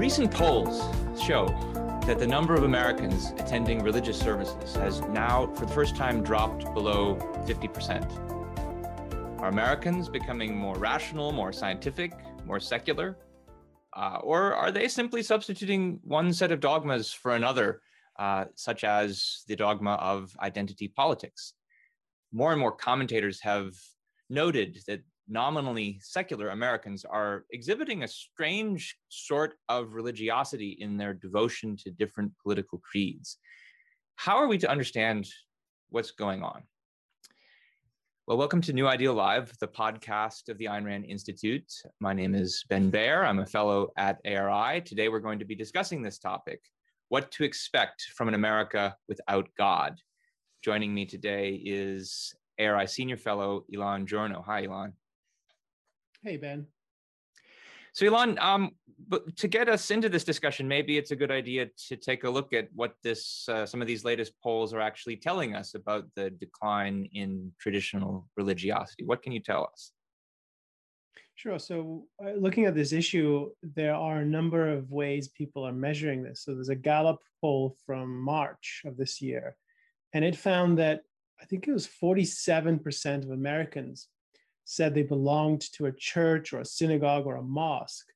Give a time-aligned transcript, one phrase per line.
[0.00, 0.80] Recent polls
[1.22, 1.44] show
[2.06, 6.64] that the number of Americans attending religious services has now, for the first time, dropped
[6.72, 9.38] below 50%.
[9.40, 12.14] Are Americans becoming more rational, more scientific,
[12.46, 13.18] more secular?
[13.94, 17.82] Uh, or are they simply substituting one set of dogmas for another,
[18.18, 21.52] uh, such as the dogma of identity politics?
[22.32, 23.74] More and more commentators have
[24.30, 31.76] noted that nominally secular Americans are exhibiting a strange sort of religiosity in their devotion
[31.76, 33.38] to different political creeds.
[34.16, 35.28] How are we to understand
[35.90, 36.62] what's going on?
[38.26, 41.72] Well, welcome to New Ideal Live, the podcast of the Ayn Rand Institute.
[42.00, 43.24] My name is Ben Bayer.
[43.24, 44.80] I'm a fellow at ARI.
[44.82, 46.60] Today, we're going to be discussing this topic
[47.08, 49.96] what to expect from an America without God.
[50.62, 54.44] Joining me today is ARI Senior Fellow Elan Journo.
[54.44, 54.92] Hi, Elan.
[56.22, 56.66] Hey, Ben.
[57.94, 58.72] So, Elan, um,
[59.08, 62.30] but to get us into this discussion, maybe it's a good idea to take a
[62.30, 66.04] look at what this, uh, some of these latest polls are actually telling us about
[66.16, 69.04] the decline in traditional religiosity.
[69.04, 69.92] What can you tell us?
[71.36, 71.58] Sure.
[71.58, 76.22] So, uh, looking at this issue, there are a number of ways people are measuring
[76.22, 76.44] this.
[76.44, 79.56] So, there's a Gallup poll from March of this year,
[80.12, 81.00] and it found that
[81.40, 84.08] I think it was 47% of Americans
[84.64, 88.06] said they belonged to a church or a synagogue or a mosque.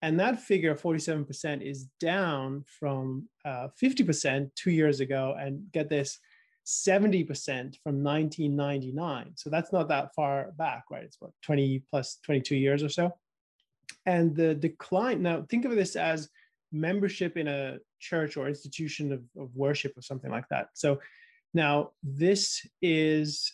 [0.00, 5.36] And that figure, 47%, is down from uh, 50% two years ago.
[5.38, 6.18] And get this,
[6.68, 7.26] 70%
[7.82, 9.32] from 1999.
[9.36, 11.02] So that's not that far back, right?
[11.02, 13.14] It's what, 20 plus 22 years or so.
[14.04, 16.28] And the decline, now think of this as
[16.70, 20.68] membership in a church or institution of, of worship or something like that.
[20.74, 21.00] So
[21.54, 23.50] now this is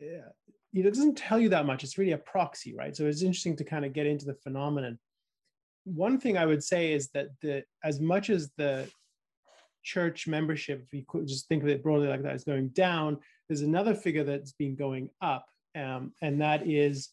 [0.00, 0.30] uh,
[0.72, 1.82] it doesn't tell you that much.
[1.82, 2.96] It's really a proxy, right?
[2.96, 4.98] So it's interesting to kind of get into the phenomenon.
[5.84, 8.88] One thing I would say is that the as much as the
[9.82, 13.18] church membership, if you could just think of it broadly like that, is going down,
[13.48, 15.46] there's another figure that's been going up,
[15.76, 17.10] um, and that is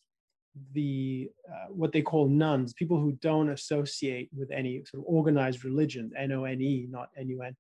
[0.74, 5.64] the uh, what they call nones, people who don't associate with any sort of organized
[5.64, 7.56] religion, N O N E, not N U N,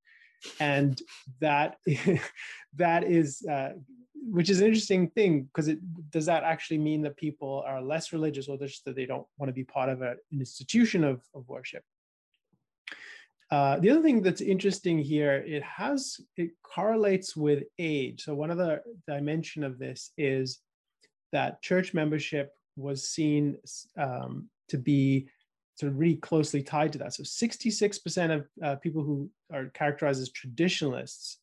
[0.59, 1.01] and
[1.41, 1.77] that
[2.75, 3.73] that is uh,
[4.29, 5.79] which is an interesting thing because it
[6.11, 9.49] does that actually mean that people are less religious or just that they don't want
[9.49, 11.83] to be part of an institution of, of worship?
[13.49, 18.23] Uh, the other thing that's interesting here it has it correlates with age.
[18.23, 20.59] So one of the dimension of this is
[21.31, 23.57] that church membership was seen
[23.97, 25.29] um, to be
[25.77, 30.21] sort of really closely tied to that so 66% of uh, people who are characterized
[30.21, 31.38] as traditionalists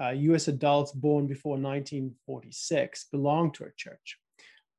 [0.00, 4.18] uh, US adults born before 1946 belong to a church.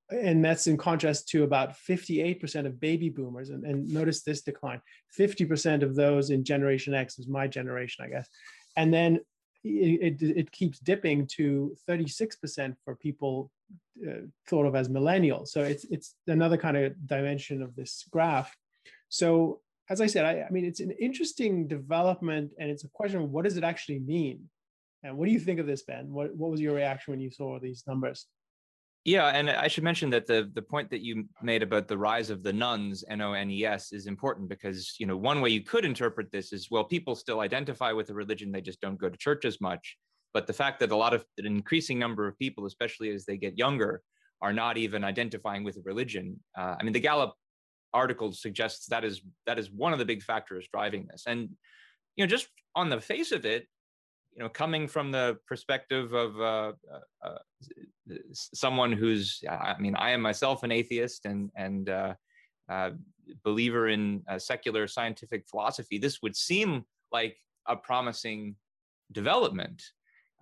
[0.09, 3.49] And that's in contrast to about 58% of baby boomers.
[3.49, 4.81] And, and notice this decline
[5.17, 8.27] 50% of those in Generation X is my generation, I guess.
[8.75, 9.19] And then
[9.63, 13.51] it, it, it keeps dipping to 36% for people
[14.05, 15.49] uh, thought of as millennials.
[15.49, 18.53] So it's, it's another kind of dimension of this graph.
[19.11, 23.21] So as I said, I, I mean, it's an interesting development and it's a question
[23.21, 24.49] of what does it actually mean?
[25.03, 26.09] And what do you think of this, Ben?
[26.09, 28.27] What, what was your reaction when you saw these numbers?
[29.03, 32.29] Yeah, and I should mention that the the point that you made about the rise
[32.29, 35.49] of the nones, N O N E S, is important because you know one way
[35.49, 38.99] you could interpret this is well, people still identify with a religion, they just don't
[38.99, 39.97] go to church as much.
[40.35, 43.37] But the fact that a lot of an increasing number of people, especially as they
[43.37, 44.03] get younger,
[44.39, 46.39] are not even identifying with a religion.
[46.55, 47.33] Uh, I mean, the Gallup
[47.93, 51.23] article suggests that is that is one of the big factors driving this.
[51.27, 51.49] And
[52.15, 53.67] you know, just on the face of it,
[54.33, 60.11] you know, coming from the perspective of uh, uh, uh, someone who's, I mean, I
[60.11, 62.13] am myself an atheist and and uh,
[62.69, 62.91] uh,
[63.43, 67.37] believer in secular scientific philosophy, this would seem like
[67.67, 68.55] a promising
[69.11, 69.81] development.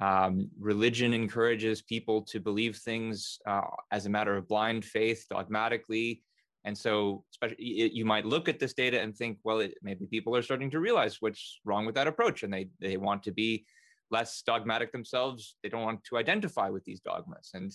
[0.02, 3.62] Um, religion encourages people to believe things uh,
[3.92, 6.24] as a matter of blind faith, dogmatically.
[6.66, 7.24] And so,
[7.58, 10.80] you might look at this data and think, well, it, maybe people are starting to
[10.80, 13.66] realize what's wrong with that approach, and they they want to be
[14.12, 15.56] less dogmatic themselves.
[15.64, 17.52] They don't want to identify with these dogmas.
[17.54, 17.72] And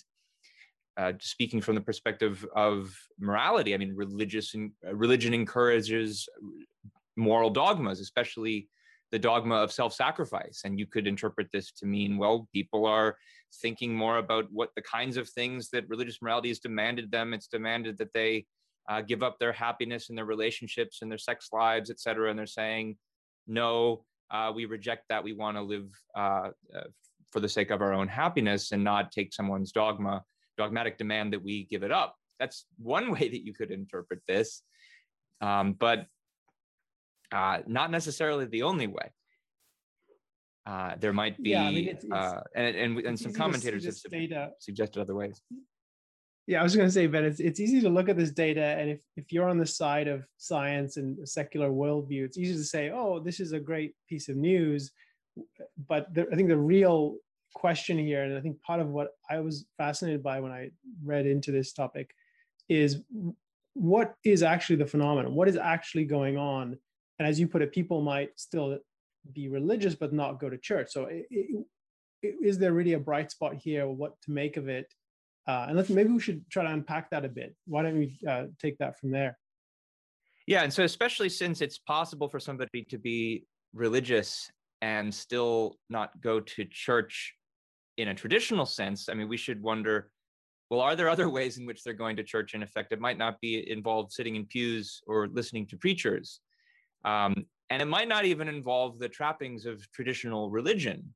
[0.97, 6.29] uh, speaking from the perspective of morality, I mean, religious religion encourages
[7.17, 8.69] moral dogmas, especially
[9.11, 10.61] the dogma of self-sacrifice.
[10.65, 13.17] And you could interpret this to mean, well, people are
[13.61, 17.33] thinking more about what the kinds of things that religious morality has demanded them.
[17.33, 18.45] It's demanded that they
[18.87, 22.29] uh, give up their happiness and their relationships and their sex lives, et cetera.
[22.29, 22.97] And they're saying,
[23.47, 25.23] no, uh, we reject that.
[25.23, 26.81] We want to live uh, uh,
[27.31, 30.23] for the sake of our own happiness and not take someone's dogma,
[30.57, 32.15] dogmatic demand that we give it up.
[32.39, 34.61] That's one way that you could interpret this.
[35.41, 36.05] Um, but
[37.31, 39.11] uh, not necessarily the only way.
[40.65, 43.85] Uh, there might be, yeah, I mean, it's, it's, uh, and, and, and some commentators
[43.85, 43.95] have
[44.59, 45.39] suggested other ways.
[46.47, 48.61] Yeah, I was going to say, Ben, it's, it's easy to look at this data.
[48.63, 52.63] And if, if you're on the side of science and secular worldview, it's easy to
[52.63, 54.91] say, oh, this is a great piece of news.
[55.87, 57.15] But the, I think the real
[57.55, 60.69] question here, and I think part of what I was fascinated by when I
[61.03, 62.13] read into this topic,
[62.69, 63.01] is
[63.73, 65.33] what is actually the phenomenon?
[65.33, 66.77] What is actually going on?
[67.17, 68.77] And as you put it, people might still
[69.33, 70.91] be religious but not go to church.
[70.91, 71.65] So it, it,
[72.21, 73.87] is there really a bright spot here?
[73.87, 74.93] What to make of it?
[75.47, 77.55] Uh, and let's maybe we should try to unpack that a bit.
[77.67, 79.37] Why don't we uh, take that from there?
[80.47, 84.49] Yeah, and so especially since it's possible for somebody to be religious
[84.81, 87.33] and still not go to church
[87.97, 90.09] in a traditional sense, I mean, we should wonder
[90.69, 92.53] well, are there other ways in which they're going to church?
[92.53, 96.39] In effect, it might not be involved sitting in pews or listening to preachers.
[97.03, 101.13] Um, and it might not even involve the trappings of traditional religion,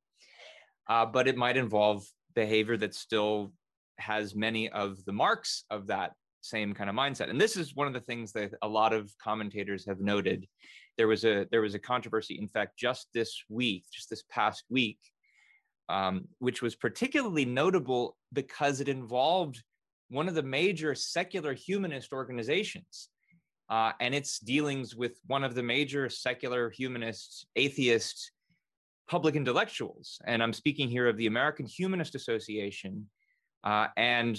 [0.88, 2.04] uh, but it might involve
[2.34, 3.52] behavior that's still
[4.00, 7.30] has many of the marks of that same kind of mindset.
[7.30, 10.46] And this is one of the things that a lot of commentators have noted.
[10.96, 14.64] There was a there was a controversy, in fact, just this week, just this past
[14.70, 14.98] week,
[15.88, 19.62] um, which was particularly notable because it involved
[20.08, 23.08] one of the major secular humanist organizations
[23.70, 28.32] uh, and its dealings with one of the major secular humanist atheist
[29.08, 33.08] public intellectuals and i'm speaking here of the american humanist association
[33.64, 34.38] uh, and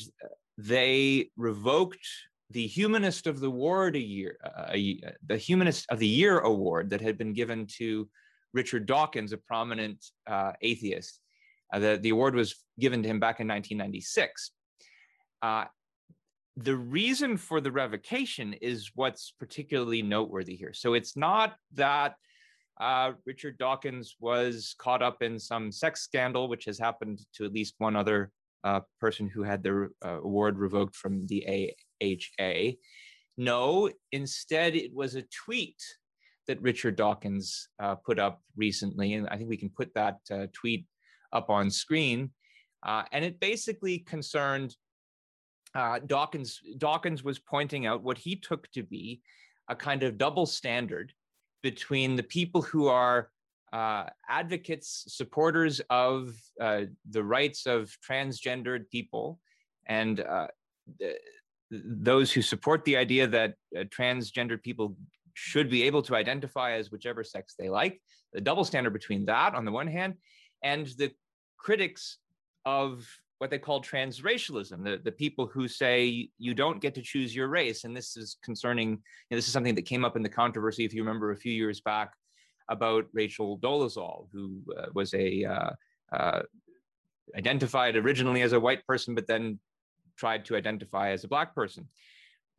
[0.57, 2.07] they revoked
[2.49, 4.73] the humanist of the award a year uh,
[5.25, 8.09] the humanist of the year award that had been given to
[8.53, 11.21] richard dawkins a prominent uh, atheist
[11.71, 14.51] uh, the, the award was given to him back in 1996.
[15.41, 15.65] Uh,
[16.57, 20.73] the reason for the revocation is what's particularly noteworthy here.
[20.73, 22.15] So it's not that
[22.79, 27.53] uh, Richard Dawkins was caught up in some sex scandal, which has happened to at
[27.53, 28.31] least one other
[28.63, 32.77] uh, person who had their uh, award revoked from the AHA.
[33.37, 35.81] No, instead, it was a tweet
[36.47, 39.13] that Richard Dawkins uh, put up recently.
[39.13, 40.85] And I think we can put that uh, tweet
[41.31, 42.31] up on screen.
[42.83, 44.75] Uh, and it basically concerned
[45.75, 46.59] uh, Dawkins.
[46.77, 49.21] Dawkins was pointing out what he took to be
[49.69, 51.13] a kind of double standard
[51.63, 53.29] between the people who are
[53.73, 59.39] uh, advocates, supporters of uh, the rights of transgendered people,
[59.87, 60.47] and uh,
[60.99, 61.17] th-
[61.71, 64.95] those who support the idea that uh, transgendered people
[65.33, 68.01] should be able to identify as whichever sex they like.
[68.33, 70.15] The double standard between that on the one hand,
[70.63, 71.11] and the
[71.57, 72.17] critics
[72.65, 73.07] of
[73.37, 77.47] what they call transracialism, the, the people who say you don't get to choose your
[77.47, 77.85] race.
[77.85, 78.95] And this is concerning, you
[79.31, 81.51] know, this is something that came up in the controversy, if you remember a few
[81.51, 82.11] years back,
[82.71, 85.71] about Rachel Dolezal, who uh, was a uh,
[86.11, 86.41] uh,
[87.37, 89.59] identified originally as a white person, but then
[90.17, 91.87] tried to identify as a black person.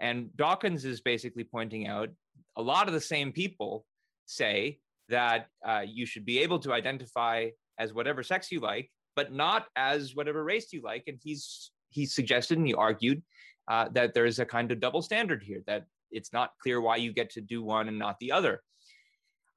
[0.01, 2.11] And Dawkins is basically pointing out
[2.57, 3.85] a lot of the same people
[4.27, 4.79] say
[5.09, 7.49] that uh, you should be able to identify
[7.79, 11.05] as whatever sex you like, but not as whatever race you like.
[11.07, 13.23] And he's he suggested and he argued
[13.71, 16.97] uh, that there is a kind of double standard here that it's not clear why
[16.97, 18.63] you get to do one and not the other.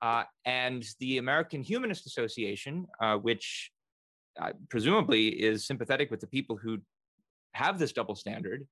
[0.02, 3.72] Uh, and the American Humanist Association, uh, which
[4.42, 6.78] uh, presumably is sympathetic with the people who
[7.54, 8.68] have this double standard,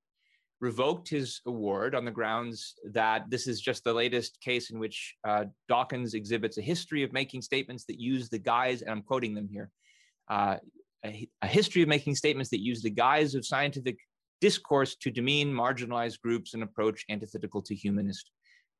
[0.59, 5.15] revoked his award on the grounds that this is just the latest case in which
[5.27, 9.33] uh, Dawkins exhibits a history of making statements that use the guise, and I'm quoting
[9.33, 9.69] them here,
[10.29, 10.57] uh,
[11.05, 13.97] a, a, history of making statements that use the guise of scientific
[14.39, 18.31] discourse to demean marginalized groups and approach antithetical to humanist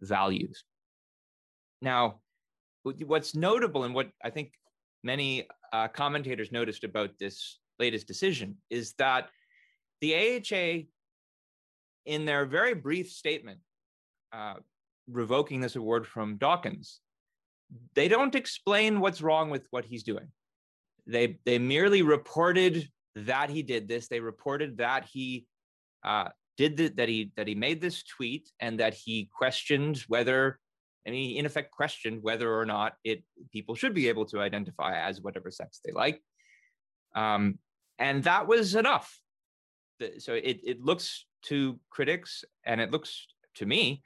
[0.02, 0.64] values.
[1.82, 2.22] Now,
[2.84, 4.54] what's notable and what I think
[5.04, 9.30] many uh, commentators noticed about this latest decision is that
[10.02, 10.84] the AHA
[12.06, 13.60] in their very brief statement
[14.32, 14.56] uh,
[15.08, 17.00] revoking this award from Dawkins,
[17.96, 20.28] they don't explain what's wrong with what he's doing.
[21.08, 24.08] They they merely reported that he did this.
[24.08, 25.46] They reported that he
[26.04, 30.60] uh, did the, that he that he made this tweet and that he questioned whether
[31.06, 35.00] and he in effect questioned whether or not it people should be able to identify
[35.00, 36.22] as whatever sex they like.
[37.16, 37.60] Um,
[38.00, 39.20] and that was enough.
[40.20, 44.02] So it it looks to critics, and it looks to me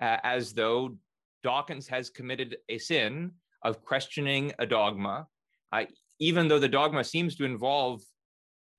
[0.00, 0.96] uh, as though
[1.42, 3.32] Dawkins has committed a sin
[3.62, 5.26] of questioning a dogma,
[5.72, 5.84] uh,
[6.18, 8.00] even though the dogma seems to involve,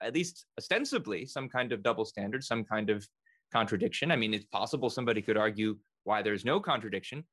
[0.01, 3.07] at least ostensibly, some kind of double standard, some kind of
[3.51, 4.11] contradiction.
[4.11, 7.23] I mean, it's possible somebody could argue why there's no contradiction,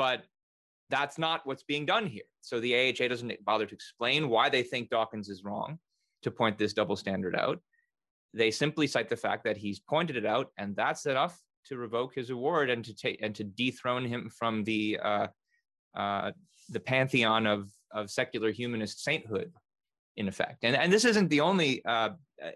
[0.00, 0.24] but
[0.88, 2.22] that's not what's being done here.
[2.40, 5.78] So the AHA doesn't bother to explain why they think Dawkins is wrong
[6.22, 7.58] to point this double standard out.
[8.32, 12.14] They simply cite the fact that he's pointed it out, and that's enough to revoke
[12.14, 15.26] his award and to take and to dethrone him from the uh,
[15.94, 16.30] uh,
[16.70, 19.52] the pantheon of of secular humanist sainthood,
[20.16, 20.60] in effect.
[20.62, 22.10] And and this isn't the only uh,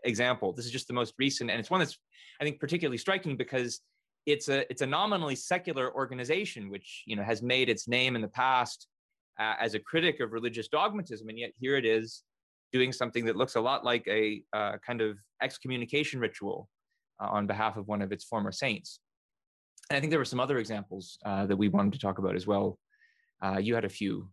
[0.05, 0.55] example.
[0.55, 1.99] This is just the most recent, and it's one that's
[2.41, 3.83] I think particularly striking because
[4.27, 8.23] it's a it's a nominally secular organization which you know has made its name in
[8.23, 8.87] the past
[9.39, 12.23] uh, as a critic of religious dogmatism, and yet here it is
[12.73, 16.69] doing something that looks a lot like a uh, kind of excommunication ritual
[17.21, 19.01] uh, on behalf of one of its former saints.
[19.91, 22.35] And I think there were some other examples uh, that we wanted to talk about
[22.35, 22.79] as well.
[23.43, 24.29] Uh, you had a few,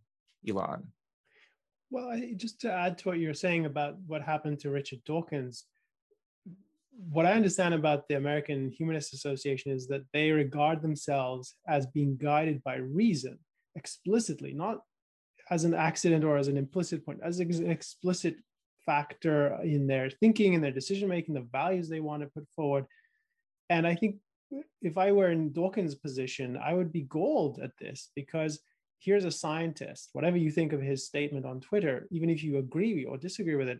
[0.48, 0.88] Elan
[1.90, 5.66] Well, I, just to add to what you're saying about what happened to Richard Dawkins,
[6.92, 12.18] what I understand about the American Humanist Association is that they regard themselves as being
[12.18, 13.40] guided by reason
[13.76, 14.82] explicitly, not
[15.50, 18.36] as an accident or as an implicit point, as an explicit
[18.86, 22.86] factor in their thinking and their decision making, the values they want to put forward.
[23.70, 24.18] And I think
[24.82, 28.60] if I were in Dawkins' position, I would be gold at this because
[29.00, 33.06] here's a scientist, whatever you think of his statement on Twitter, even if you agree
[33.06, 33.80] or disagree with it,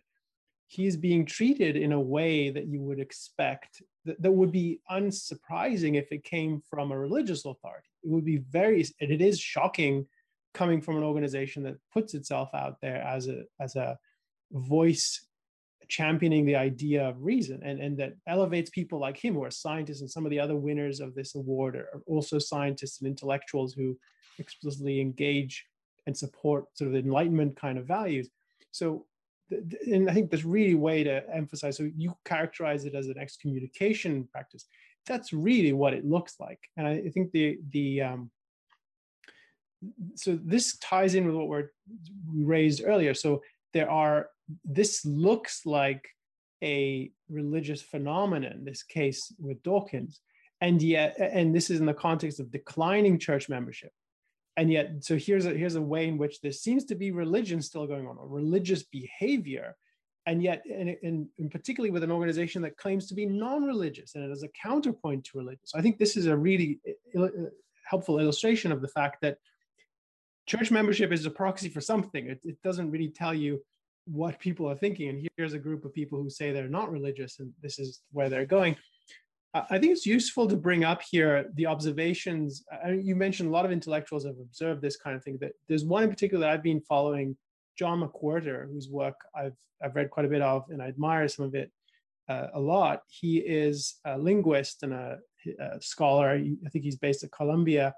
[0.72, 5.96] he's being treated in a way that you would expect that, that would be unsurprising
[5.96, 7.88] if it came from a religious authority.
[8.02, 10.06] It would be very, and it is shocking
[10.54, 13.98] coming from an organization that puts itself out there as a as a
[14.52, 15.26] voice
[15.88, 20.00] championing the idea of reason and, and that elevates people like him who are scientists
[20.00, 23.98] and some of the other winners of this award are also scientists and intellectuals who
[24.38, 25.66] explicitly engage
[26.06, 28.30] and support sort of the enlightenment kind of values
[28.70, 29.04] so
[29.86, 34.28] and i think there's really way to emphasize so you characterize it as an excommunication
[34.32, 34.66] practice.
[35.06, 36.60] That's really what it looks like.
[36.76, 38.30] And i think the the um,
[40.14, 41.70] so this ties in with what we're,
[42.32, 43.14] we raised earlier.
[43.14, 43.42] So
[43.74, 44.28] there are
[44.64, 46.08] this looks like
[46.62, 50.20] a religious phenomenon this case with dawkins.
[50.60, 53.92] And yet and this is in the context of declining church membership
[54.56, 57.62] and yet so here's a here's a way in which there seems to be religion
[57.62, 59.76] still going on or religious behavior
[60.26, 64.42] and yet and, particularly with an organization that claims to be non-religious and it is
[64.42, 66.80] a counterpoint to religion so i think this is a really
[67.16, 67.28] uh, uh,
[67.84, 69.38] helpful illustration of the fact that
[70.46, 72.28] church membership is a proxy for something.
[72.28, 73.62] It, it doesn't really tell you
[74.06, 75.08] what people are thinking.
[75.08, 78.28] And here's a group of people who say they're not religious and this is where
[78.28, 78.76] they're going.
[79.54, 82.64] I think it's useful to bring up here the observations.
[82.88, 85.36] You mentioned a lot of intellectuals have observed this kind of thing.
[85.40, 87.36] That there's one in particular that I've been following,
[87.76, 91.44] John McWhorter, whose work I've I've read quite a bit of, and I admire some
[91.44, 91.70] of it
[92.28, 93.02] uh, a lot.
[93.08, 95.18] He is a linguist and a,
[95.58, 96.30] a scholar.
[96.30, 97.94] I think he's based at Columbia,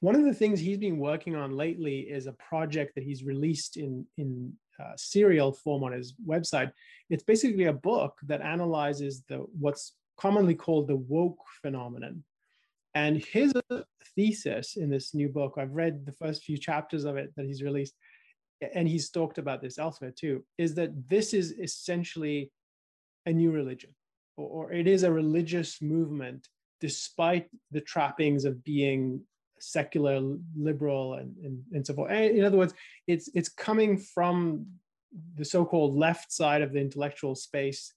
[0.00, 3.76] one of the things he's been working on lately is a project that he's released
[3.76, 6.70] in, in uh, serial form on his website.
[7.08, 12.24] It's basically a book that analyzes the what's commonly called the woke phenomenon.
[12.94, 13.52] And his
[14.14, 17.62] thesis in this new book, I've read the first few chapters of it that he's
[17.62, 17.94] released,
[18.74, 22.50] and he's talked about this elsewhere too, is that this is essentially
[23.26, 23.90] a new religion,
[24.36, 26.48] or, or it is a religious movement
[26.80, 29.20] despite the trappings of being
[29.58, 30.20] secular
[30.56, 32.74] liberal and, and, and so forth and in other words
[33.06, 34.66] it's it's coming from
[35.36, 37.94] the so-called left side of the intellectual space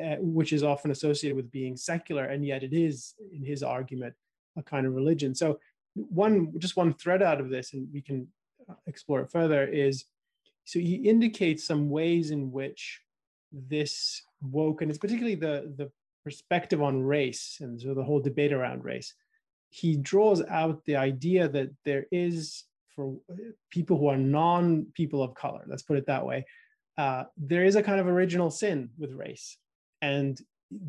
[0.00, 4.14] uh, which is often associated with being secular and yet it is in his argument
[4.56, 5.34] a kind of religion.
[5.34, 5.58] So
[5.94, 8.26] one just one thread out of this and we can
[8.68, 10.04] uh, explore it further is
[10.64, 13.00] so he indicates some ways in which
[13.52, 15.90] this woke and it's particularly the the
[16.24, 19.14] perspective on race and so the whole debate around race
[19.68, 23.16] he draws out the idea that there is for
[23.70, 26.44] people who are non people of color let's put it that way
[26.96, 29.58] uh, there is a kind of original sin with race
[30.10, 30.40] and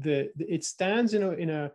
[0.05, 1.71] the, the it stands in a in a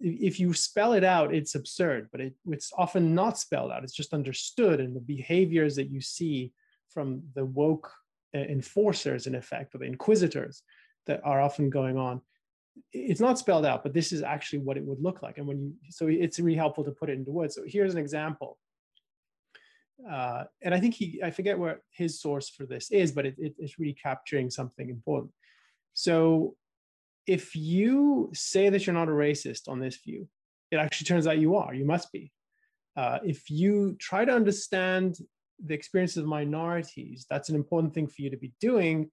[0.00, 4.00] if you spell it out it's absurd but it, it's often not spelled out it's
[4.02, 6.52] just understood and the behaviors that you see
[6.88, 7.90] from the woke
[8.34, 10.62] uh, enforcers in effect or the inquisitors
[11.06, 12.20] that are often going on
[12.92, 15.38] it's not spelled out, but this is actually what it would look like.
[15.38, 17.54] And when you, so it's really helpful to put it into words.
[17.54, 18.58] So here's an example.
[20.10, 23.36] Uh, and I think he, I forget where his source for this is, but it,
[23.38, 25.32] it, it's really capturing something important.
[25.94, 26.56] So
[27.26, 30.28] if you say that you're not a racist on this view,
[30.70, 32.32] it actually turns out you are, you must be.
[32.96, 35.16] Uh, if you try to understand
[35.64, 39.10] the experiences of minorities, that's an important thing for you to be doing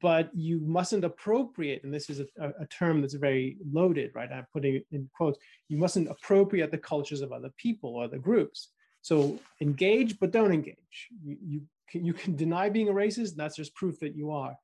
[0.00, 4.32] but you mustn't appropriate, and this is a, a, term that's very loaded, right?
[4.32, 5.38] I'm putting it in quotes.
[5.68, 8.70] You mustn't appropriate the cultures of other people or the groups.
[9.02, 11.08] So engage, but don't engage.
[11.22, 13.36] You, you, can, you can deny being a racist.
[13.36, 14.56] That's just proof that you are.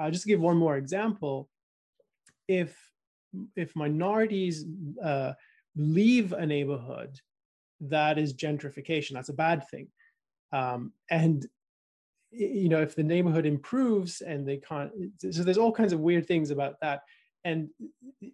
[0.00, 1.48] Uh, just give one more example,
[2.48, 2.76] if
[3.56, 4.64] if minorities
[5.04, 5.32] uh,
[5.76, 7.20] leave a neighborhood,
[7.80, 9.12] that is gentrification.
[9.12, 9.88] That's a bad thing.
[10.52, 11.46] Um, and
[12.30, 16.26] you know, if the neighborhood improves and they can't, so there's all kinds of weird
[16.26, 17.02] things about that.
[17.44, 17.68] And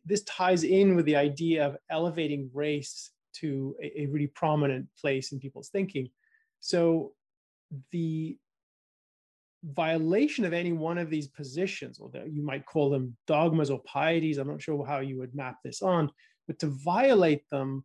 [0.04, 5.32] this ties in with the idea of elevating race to a, a really prominent place
[5.32, 6.08] in people's thinking.
[6.60, 7.12] So
[7.92, 8.36] the
[9.72, 14.38] violation of any one of these positions, or you might call them dogmas or pieties,
[14.38, 16.10] I'm not sure how you would map this on,
[16.46, 17.84] but to violate them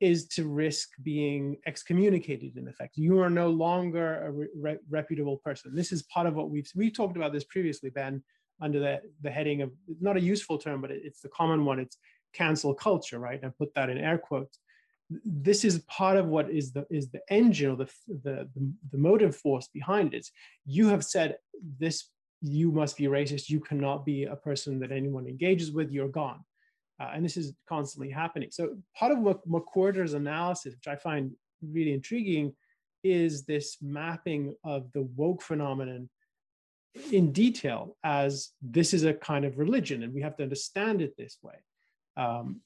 [0.00, 2.96] is to risk being excommunicated in effect.
[2.96, 5.74] You are no longer a re- reputable person.
[5.74, 8.22] This is part of what we've we've talked about this previously, Ben,
[8.60, 9.70] under the, the heading of
[10.00, 11.78] not a useful term, but it's the common one.
[11.78, 11.98] It's
[12.32, 13.40] cancel culture, right?
[13.42, 14.58] I put that in air quotes.
[15.10, 17.90] This is part of what is the is the engine or the
[18.22, 18.48] the
[18.90, 20.26] the, motive force behind it.
[20.64, 21.36] You have said
[21.78, 22.08] this.
[22.40, 23.48] You must be racist.
[23.48, 25.90] You cannot be a person that anyone engages with.
[25.90, 26.44] You're gone
[27.00, 28.48] uh, and this is constantly happening.
[28.50, 31.32] So part of what McWhorter's analysis, which I find
[31.62, 32.54] really intriguing,
[33.02, 36.08] is this mapping of the woke phenomenon
[37.10, 41.16] in detail as this is a kind of religion and we have to understand it
[41.18, 41.56] this way.
[42.16, 42.60] Um,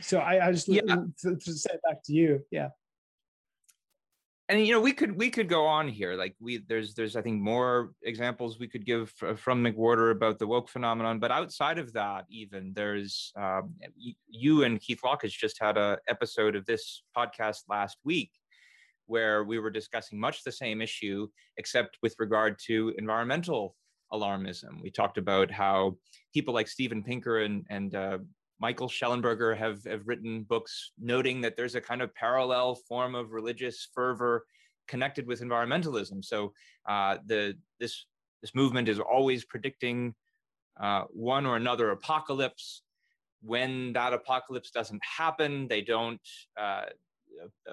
[0.00, 0.82] so I, I just yeah.
[0.82, 2.44] to, to say it back to you.
[2.50, 2.68] Yeah
[4.50, 7.22] and you know we could we could go on here like we there's there's i
[7.22, 11.92] think more examples we could give from mcwhorter about the woke phenomenon but outside of
[11.92, 13.72] that even there's um,
[14.28, 18.32] you and keith has just had a episode of this podcast last week
[19.06, 23.76] where we were discussing much the same issue except with regard to environmental
[24.12, 25.96] alarmism we talked about how
[26.34, 28.18] people like steven pinker and and uh,
[28.60, 33.32] Michael Shellenberger have, have written books noting that there's a kind of parallel form of
[33.32, 34.44] religious fervor
[34.86, 36.24] connected with environmentalism.
[36.24, 36.52] So
[36.86, 38.06] uh, the this
[38.42, 40.14] this movement is always predicting
[40.80, 42.82] uh, one or another apocalypse.
[43.42, 46.20] When that apocalypse doesn't happen, they don't
[46.58, 46.86] uh,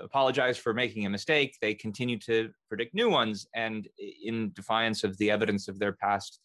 [0.02, 1.58] apologize for making a mistake.
[1.62, 3.88] They continue to predict new ones, and
[4.24, 6.40] in defiance of the evidence of their past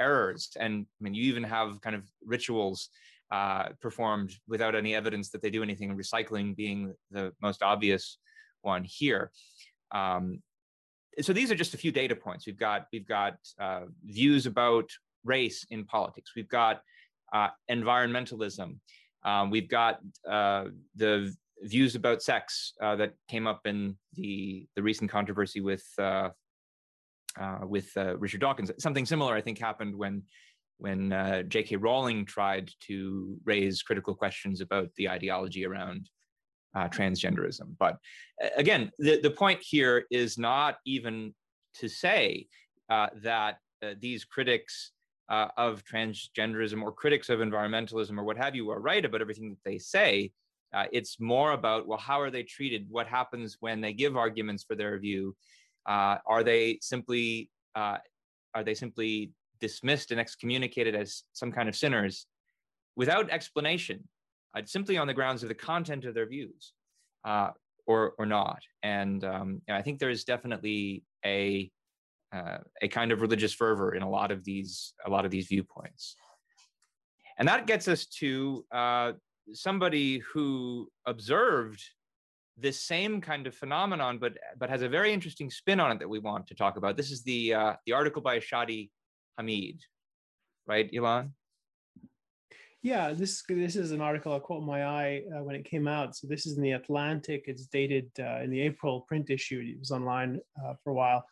[0.00, 0.50] errors.
[0.58, 2.88] And I mean, you even have kind of rituals
[3.32, 8.18] uh, performed without any evidence that they do anything, recycling being the most obvious
[8.60, 9.30] one here.
[9.90, 10.42] Um,
[11.20, 12.46] so these are just a few data points.
[12.46, 14.90] We've got we've got uh, views about
[15.24, 16.32] race in politics.
[16.36, 16.82] We've got
[17.32, 18.76] uh, environmentalism.
[19.24, 20.66] Um, we've got uh,
[20.96, 26.30] the views about sex uh, that came up in the the recent controversy with uh,
[27.62, 28.70] with Richard Dawkins.
[28.78, 30.22] Something similar, I think, happened when
[30.82, 31.76] when uh, J.K.
[31.76, 36.10] Rowling tried to raise critical questions about the ideology around
[36.74, 37.76] uh, transgenderism.
[37.78, 37.98] But
[38.56, 41.34] again, the, the point here is not even
[41.74, 42.48] to say
[42.90, 44.90] uh, that uh, these critics
[45.28, 49.50] uh, of transgenderism or critics of environmentalism or what have you are right about everything
[49.50, 50.32] that they say.
[50.74, 52.86] Uh, it's more about, well, how are they treated?
[52.90, 55.36] What happens when they give arguments for their view?
[55.86, 59.32] are they simply are they simply
[59.66, 62.26] dismissed and excommunicated as some kind of sinners
[62.96, 63.98] without explanation,
[64.54, 66.72] uh, simply on the grounds of the content of their views
[67.24, 67.50] uh,
[67.86, 68.60] or, or not.
[68.82, 69.48] And, um,
[69.80, 71.70] I think there is definitely a,
[72.36, 75.46] uh, a kind of religious fervor in a lot of these, a lot of these
[75.46, 76.16] viewpoints.
[77.38, 79.12] And that gets us to uh,
[79.52, 81.82] somebody who observed
[82.56, 86.08] this same kind of phenomenon, but but has a very interesting spin on it that
[86.08, 86.96] we want to talk about.
[86.96, 88.90] This is the uh, the article by Shadi
[89.38, 89.80] Hamid,
[90.66, 91.34] right, Elan?
[92.82, 96.16] Yeah, this this is an article I caught my eye uh, when it came out.
[96.16, 97.44] So this is in the Atlantic.
[97.46, 99.62] It's dated uh, in the April print issue.
[99.64, 101.24] It was online uh, for a while.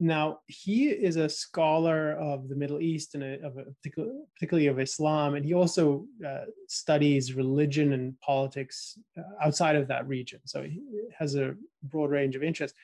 [0.00, 4.68] Now he is a scholar of the Middle East and a, of a particular, particularly
[4.68, 10.40] of Islam, and he also uh, studies religion and politics uh, outside of that region.
[10.46, 10.82] So he
[11.18, 12.76] has a broad range of interests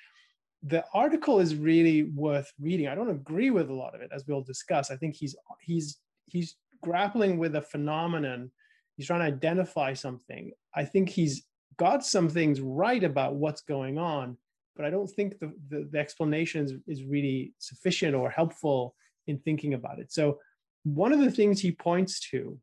[0.63, 2.87] the article is really worth reading.
[2.89, 4.91] I don't agree with a lot of it, as we'll discuss.
[4.91, 8.51] I think he's he's he's grappling with a phenomenon.
[8.97, 10.53] He's trying to identify something.
[10.75, 11.45] I think he's
[11.79, 14.37] got some things right about what's going on,
[14.77, 18.95] but I don't think the, the, the explanation is, is really sufficient or helpful
[19.27, 20.13] in thinking about it.
[20.13, 20.39] So
[20.85, 22.59] one of the things he points to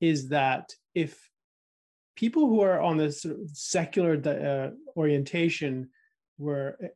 [0.00, 1.18] is that if
[2.16, 5.88] people who are on this secular uh, orientation
[6.38, 6.88] were eh,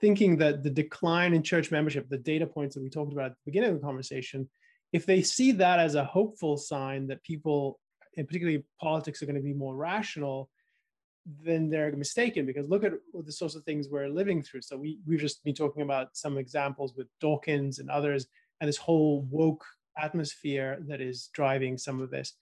[0.00, 3.32] thinking that the decline in church membership, the data points that we talked about at
[3.32, 4.48] the beginning of the conversation,
[4.92, 7.78] if they see that as a hopeful sign that people,
[8.16, 10.48] and particularly politics, are going to be more rational,
[11.44, 12.92] then they're mistaken because look at
[13.24, 14.62] the sorts of things we're living through.
[14.62, 18.26] So we we've just been talking about some examples with Dawkins and others,
[18.60, 19.64] and this whole woke
[19.98, 22.34] atmosphere that is driving some of this.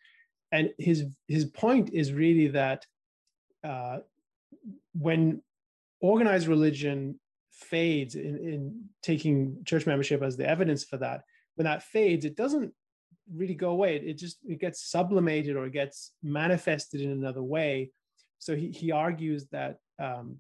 [0.52, 2.86] And his his point is really that
[3.64, 3.98] uh,
[4.92, 5.42] when
[6.00, 7.18] organized religion
[7.50, 11.22] fades in, in taking church membership as the evidence for that,
[11.54, 12.72] when that fades, it doesn't
[13.34, 13.96] really go away.
[13.96, 17.90] It it just it gets sublimated or it gets manifested in another way.
[18.38, 20.38] So he, he argues that um,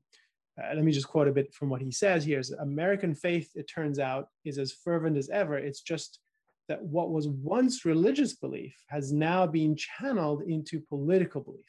[0.62, 3.50] uh, let me just quote a bit from what he says here is American faith,
[3.54, 5.58] it turns out, is as fervent as ever.
[5.58, 6.20] It's just
[6.68, 11.66] that what was once religious belief has now been channeled into political belief.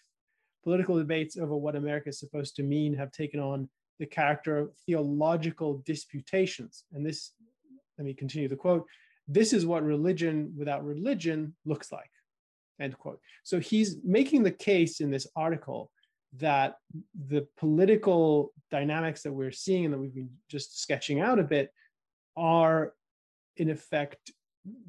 [0.64, 4.72] Political debates over what America is supposed to mean have taken on the character of
[4.86, 6.84] theological disputations.
[6.94, 7.32] And this,
[7.98, 8.86] let me continue the quote
[9.28, 12.10] this is what religion without religion looks like,
[12.80, 13.20] end quote.
[13.44, 15.92] So he's making the case in this article
[16.38, 16.76] that
[17.28, 21.72] the political dynamics that we're seeing and that we've been just sketching out a bit
[22.36, 22.94] are
[23.58, 24.32] in effect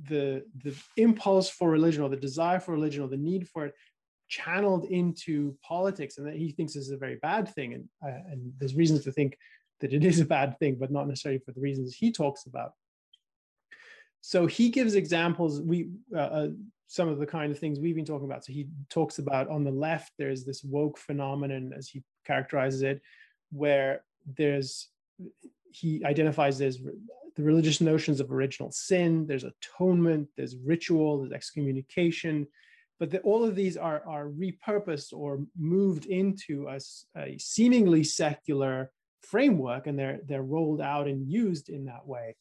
[0.08, 3.74] the the impulse for religion or the desire for religion or the need for it
[4.28, 7.74] channeled into politics and that he thinks this is a very bad thing.
[7.74, 9.36] And uh, and there's reasons to think
[9.80, 12.72] that it is a bad thing but not necessarily for the reasons he talks about.
[14.20, 15.60] So he gives examples.
[15.60, 16.48] We uh, uh,
[16.88, 18.44] some of the kind of things we've been talking about.
[18.44, 23.00] So he talks about on the left there's this woke phenomenon as he characterizes it
[23.50, 24.02] where
[24.36, 24.88] there's
[25.70, 32.46] he identifies there's the religious notions of original sin there's atonement there's ritual there's excommunication
[32.98, 36.78] but the, all of these are, are repurposed or moved into a,
[37.16, 38.90] a seemingly secular
[39.22, 42.34] framework and they're they're rolled out and used in that way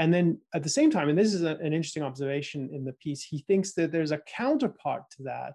[0.00, 2.94] and then at the same time, and this is a, an interesting observation in the
[2.94, 5.52] piece, he thinks that there's a counterpart to that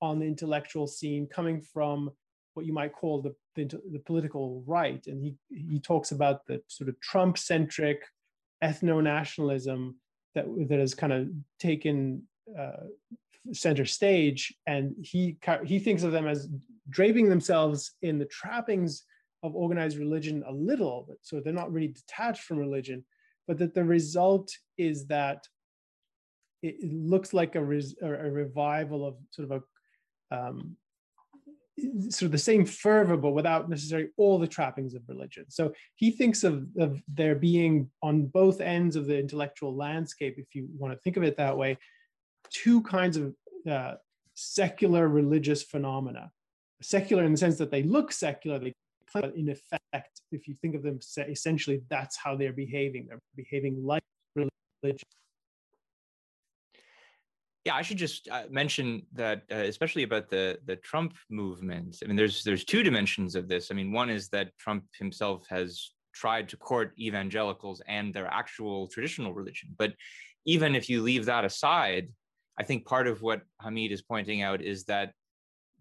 [0.00, 2.08] on the intellectual scene coming from
[2.54, 5.04] what you might call the, the, the political right.
[5.08, 8.04] And he, he talks about the sort of Trump centric
[8.62, 9.96] ethno nationalism
[10.36, 12.22] that, that has kind of taken
[12.56, 12.84] uh,
[13.52, 14.54] center stage.
[14.66, 16.48] And he, he thinks of them as
[16.88, 19.04] draping themselves in the trappings
[19.42, 23.04] of organized religion a little, but so they're not really detached from religion
[23.50, 24.48] but that the result
[24.78, 25.44] is that
[26.62, 29.62] it, it looks like a, res, a, revival of sort of
[30.30, 30.76] a um,
[32.10, 35.46] sort of the same fervor, but without necessarily all the trappings of religion.
[35.48, 40.54] So he thinks of, of there being on both ends of the intellectual landscape, if
[40.54, 41.76] you want to think of it that way,
[42.48, 43.34] two kinds of
[43.70, 43.94] uh,
[44.34, 46.30] secular religious phenomena.
[46.82, 48.72] Secular in the sense that they look secular, they
[49.12, 53.06] but in effect, if you think of them, essentially that's how they're behaving.
[53.08, 54.02] They're behaving like
[54.36, 55.08] religion.
[57.64, 61.98] Yeah, I should just uh, mention that, uh, especially about the the Trump movement.
[62.02, 63.70] I mean, there's there's two dimensions of this.
[63.70, 68.88] I mean, one is that Trump himself has tried to court evangelicals and their actual
[68.88, 69.74] traditional religion.
[69.76, 69.92] But
[70.46, 72.08] even if you leave that aside,
[72.60, 75.14] I think part of what Hamid is pointing out is that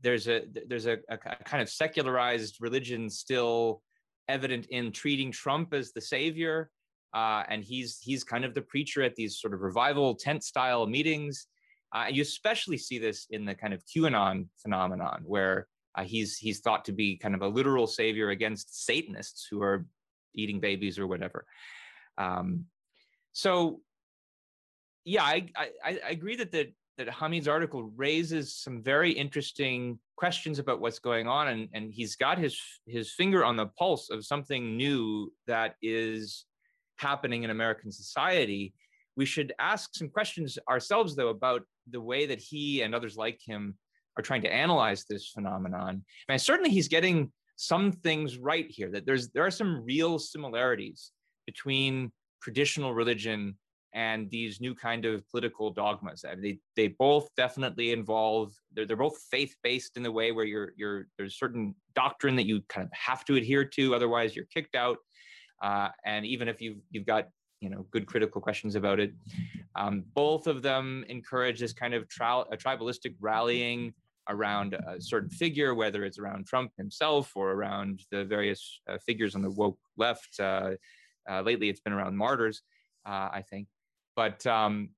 [0.02, 3.82] there's a there's a, a, kind of secularized religion still
[4.30, 6.72] evident in treating Trump as the savior,
[7.14, 10.88] uh, and he's he's kind of the preacher at these sort of revival tent style
[10.88, 11.48] meetings.
[11.94, 16.62] Uh, you especially see this in the kind of QAnon phenomenon, where uh, he's he's
[16.62, 19.86] thought to be kind of a literal savior against Satanists who are
[20.34, 21.46] eating babies or whatever.
[22.18, 22.68] Um,
[23.34, 23.82] so,
[25.10, 30.60] yeah, I, I, I agree that the that Hamid's article raises some very interesting questions
[30.60, 34.26] about what's going on, and, and he's got his his finger on the pulse of
[34.26, 36.46] something new that is
[36.98, 38.74] happening in American society.
[39.16, 43.40] We should ask some questions ourselves, though, about the way that he and others like
[43.44, 43.78] him
[44.16, 46.04] are trying to analyze this phenomenon.
[46.28, 48.92] And certainly, he's getting some things right here.
[48.92, 51.12] That there's there are some real similarities
[51.48, 52.12] between
[52.44, 53.58] traditional religion
[53.94, 56.24] and these new kind of political dogmas.
[56.24, 60.32] I mean, they they both definitely involve they're, they're both faith based in the way
[60.32, 64.36] where you're you're there's certain doctrine that you kind of have to adhere to, otherwise
[64.36, 64.98] you're kicked out.
[65.62, 67.30] Uh, and even if you've you've got
[67.62, 69.12] you know good critical questions about it,
[69.76, 73.94] um, both of them encourage this kind of tri- tribalistic rallying
[74.30, 79.34] around a certain figure, whether it's around Trump himself or around the various uh, figures
[79.34, 80.40] on the woke left.
[80.40, 80.72] Uh,
[81.30, 82.62] uh lately, it's been around martyrs,
[83.08, 83.68] uh, I think.
[84.20, 84.90] But um,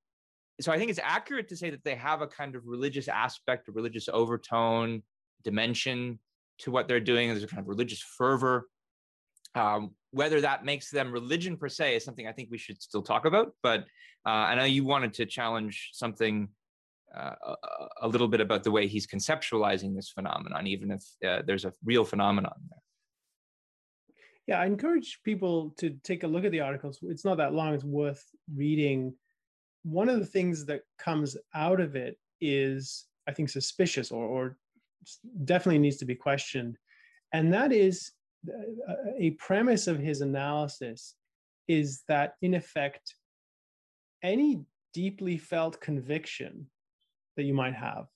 [0.59, 3.69] so I think it's accurate to say that they have a kind of religious aspect,
[3.69, 5.03] a religious overtone,
[5.43, 6.17] dimension
[6.61, 7.29] to what they're doing.
[7.29, 8.67] There's a kind of religious fervor.
[9.53, 13.03] Um, whether that makes them religion per se is something I think we should still
[13.03, 13.53] talk about.
[13.61, 13.81] But
[14.25, 16.47] uh, I know you wanted to challenge something
[17.15, 17.55] uh, a,
[18.01, 21.73] a, little bit about the way he's conceptualizing this phenomenon, even if uh, there's a
[21.85, 22.80] real phenomenon there.
[24.47, 26.99] Yeah, I encourage people to take a look at the articles.
[27.03, 28.23] It's not that long, it's worth
[28.53, 29.13] reading.
[29.83, 34.57] One of the things that comes out of it is, I think, suspicious or, or
[35.45, 36.77] definitely needs to be questioned.
[37.33, 38.11] And that is
[38.49, 41.15] uh, a premise of his analysis
[41.67, 43.15] is that, in effect,
[44.23, 44.61] any
[44.93, 46.67] deeply felt conviction
[47.37, 48.07] that you might have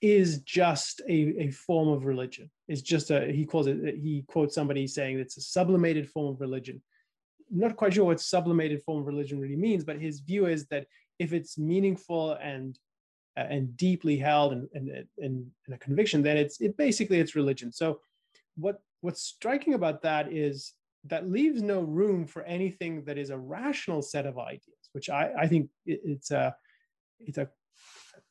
[0.00, 2.50] is just a, a form of religion.
[2.68, 6.40] It's just a, he calls it, he quotes somebody saying it's a sublimated form of
[6.40, 6.82] religion.
[7.50, 10.86] not quite sure what sublimated form of religion really means, but his view is that
[11.18, 12.78] if it's meaningful and
[13.36, 17.36] uh, and deeply held and, and, and, and a conviction, then it's it basically it's
[17.36, 17.72] religion.
[17.72, 18.00] So
[18.56, 20.72] what what's striking about that is
[21.04, 25.30] that leaves no room for anything that is a rational set of ideas, which I,
[25.38, 26.54] I think it, it's a
[27.20, 27.48] it's a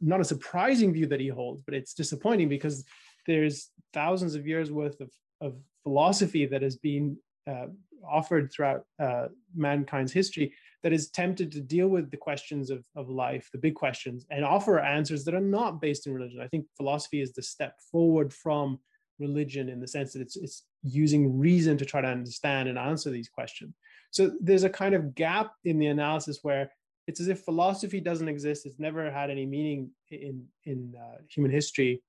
[0.02, 2.86] not a surprising view that he holds, but it's disappointing because
[3.28, 7.18] there's thousands of years worth of, of philosophy that has been
[7.50, 7.68] uh,
[8.08, 13.10] offered throughout uh, mankind's history that is tempted to deal with the questions of, of
[13.10, 16.42] life, the big questions, and offer answers that are not based in religion.
[16.42, 18.80] I think philosophy is the step forward from
[19.20, 23.10] religion in the sense that it's, it's using reason to try to understand and answer
[23.10, 23.76] these questions.
[24.12, 26.72] So there's a kind of gap in the analysis where
[27.10, 28.68] it's as if philosophy doesn't exist.
[28.68, 32.04] It's never had any meaning in in uh, human history,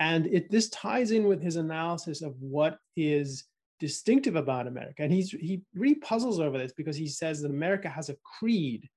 [0.00, 3.44] and it this ties in with his analysis of what is
[3.78, 5.02] distinctive about America.
[5.02, 8.88] And he's he really puzzles over this because he says that America has a creed,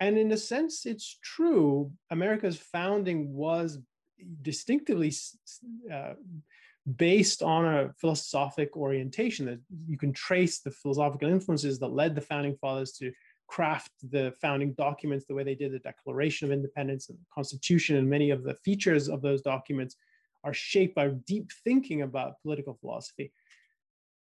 [0.00, 1.92] and in a sense, it's true.
[2.10, 3.78] America's founding was
[4.42, 5.12] distinctively
[5.92, 6.14] uh,
[6.96, 12.20] based on a philosophic orientation that you can trace the philosophical influences that led the
[12.20, 13.12] founding fathers to
[13.48, 17.96] craft the founding documents the way they did the Declaration of Independence and the Constitution,
[17.96, 19.96] and many of the features of those documents
[20.44, 23.32] are shaped by deep thinking about political philosophy.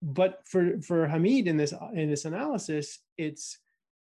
[0.01, 3.59] But for, for Hamid in this in this analysis, it's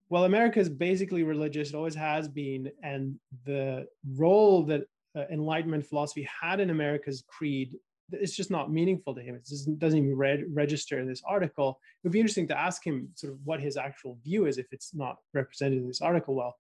[0.09, 4.83] well, America is basically religious, it always has been, and the role that
[5.17, 7.77] uh, Enlightenment philosophy had in America's creed
[8.13, 9.35] it's just not meaningful to him.
[9.35, 9.49] It
[9.79, 11.81] doesn't even re- register in this article.
[12.03, 14.67] It would be interesting to ask him sort of what his actual view is if
[14.73, 16.57] it's not represented in this article well.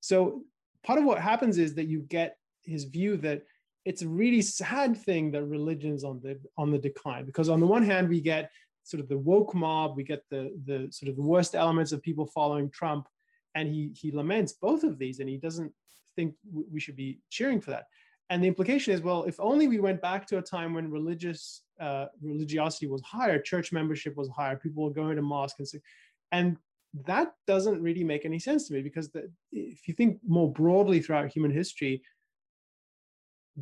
[0.00, 0.42] So
[0.84, 3.42] part of what happens is that you get his view that
[3.84, 7.66] it's a really sad thing that religion's on the on the decline because on the
[7.66, 8.50] one hand we get
[8.84, 12.02] sort of the woke mob, we get the the sort of the worst elements of
[12.02, 13.06] people following Trump,
[13.54, 15.72] and he he laments both of these, and he doesn't
[16.16, 16.34] think
[16.70, 17.86] we should be cheering for that
[18.30, 21.62] and the implication is well if only we went back to a time when religious
[21.80, 25.78] uh, religiosity was higher church membership was higher people were going to mosque and so,
[26.30, 26.56] and
[27.06, 31.00] that doesn't really make any sense to me because the, if you think more broadly
[31.00, 32.02] throughout human history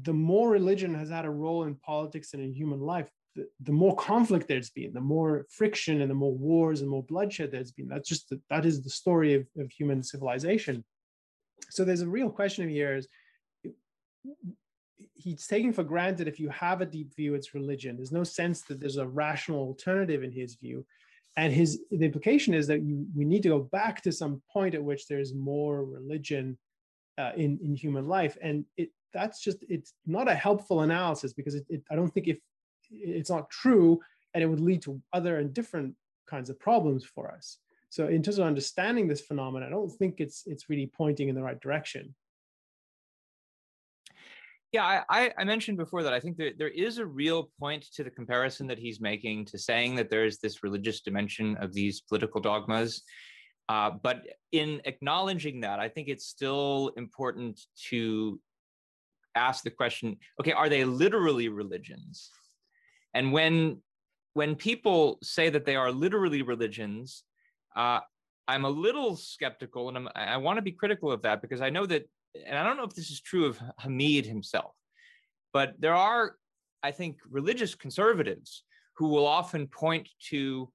[0.03, 3.73] the more religion has had a role in politics and in human life the, the
[3.73, 7.73] more conflict there's been the more friction and the more wars and more bloodshed there's
[7.73, 7.89] been.
[7.89, 10.85] That's just the, that is the story of, of human civilization.
[11.71, 13.07] So there's a real question here is
[15.15, 17.97] he's taking for granted if you have a deep view, it's religion.
[17.97, 20.85] There's no sense that there's a rational alternative in his view.
[21.37, 24.75] And his the implication is that you, we need to go back to some point
[24.75, 26.59] at which there's more religion
[27.19, 31.55] uh, in in human life, and it that's just it's not a helpful analysis because
[31.55, 32.39] it, it, I don't think if
[32.91, 34.01] it's not true,
[34.35, 35.95] and it would lead to other and different
[36.29, 37.59] kinds of problems for us.
[37.91, 41.37] So in terms of understanding this phenomenon, I don't think it's it's really pointing in
[41.37, 42.15] the right direction.
[44.73, 48.05] Yeah, I, I mentioned before that I think there, there is a real point to
[48.05, 52.01] the comparison that he's making to saying that there is this religious dimension of these
[52.01, 53.03] political dogmas.
[53.69, 58.41] Uh, but in acknowledging that, I think it's still important to
[59.35, 62.31] ask the question okay, are they literally religions?
[63.15, 63.83] And when
[64.35, 67.25] when people say that they are literally religions,
[67.75, 68.01] uh,
[68.47, 71.71] I'm a little skeptical and I'm, I want to be critical of that because I
[71.71, 72.09] know that
[72.47, 74.75] and I don't know if this is true of Hamid himself,
[75.53, 76.37] but there are,
[76.83, 78.65] I think, religious conservatives
[78.97, 80.71] who will often point to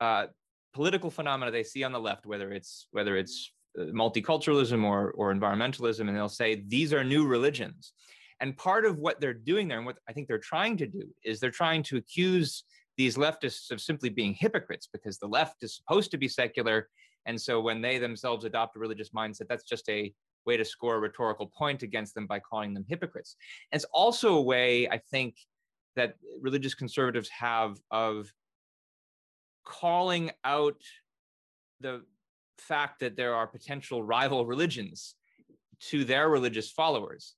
[0.00, 0.26] uh,
[0.74, 5.34] political phenomena they see on the left, whether it's whether it's uh, multiculturalism or or
[5.34, 7.92] environmentalism, and they'll say these are new religions.
[8.40, 11.04] And part of what they're doing there, and what I think they're trying to do,
[11.24, 12.64] is they're trying to accuse
[12.96, 16.88] these leftists of simply being hypocrites because the left is supposed to be secular.
[17.24, 20.12] And so when they themselves adopt a religious mindset, that's just a
[20.46, 23.36] way to score a rhetorical point against them by calling them hypocrites.
[23.70, 25.36] And it's also a way, I think,
[25.96, 28.32] that religious conservatives have of
[29.64, 30.80] calling out
[31.80, 32.02] the
[32.58, 35.14] fact that there are potential rival religions
[35.80, 37.34] to their religious followers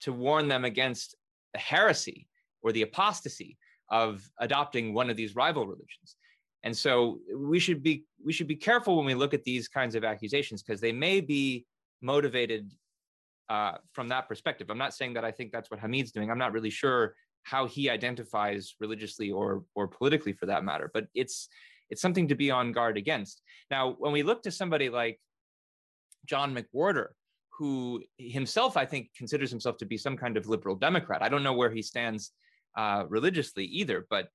[0.00, 1.16] to warn them against
[1.52, 2.26] the heresy
[2.62, 3.56] or the apostasy
[3.90, 6.16] of adopting one of these rival religions.
[6.64, 9.94] And so we should be we should be careful when we look at these kinds
[9.94, 11.64] of accusations because they may be
[12.00, 12.72] motivated
[13.48, 14.70] uh, from that perspective.
[14.70, 16.30] I'm not saying that I think that's what Hamid's doing.
[16.30, 20.90] I'm not really sure how he identifies religiously or or politically for that matter.
[20.92, 21.48] But it's
[21.90, 23.42] it's something to be on guard against.
[23.70, 25.18] Now, when we look to somebody like
[26.26, 27.08] John McWhorter,
[27.58, 31.22] who himself, I think, considers himself to be some kind of liberal Democrat.
[31.22, 32.32] I don't know where he stands
[32.76, 34.28] uh, religiously either, but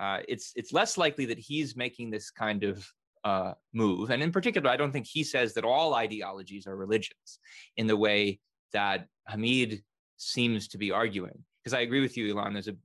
[0.00, 2.86] uh, it's it's less likely that he's making this kind of
[3.24, 4.10] uh, move.
[4.10, 7.38] And in particular, I don't think he says that all ideologies are religions
[7.76, 8.40] in the way
[8.72, 9.82] that Hamid
[10.16, 11.44] seems to be arguing.
[11.62, 12.54] Because I agree with you, Elan.
[12.54, 12.76] There's a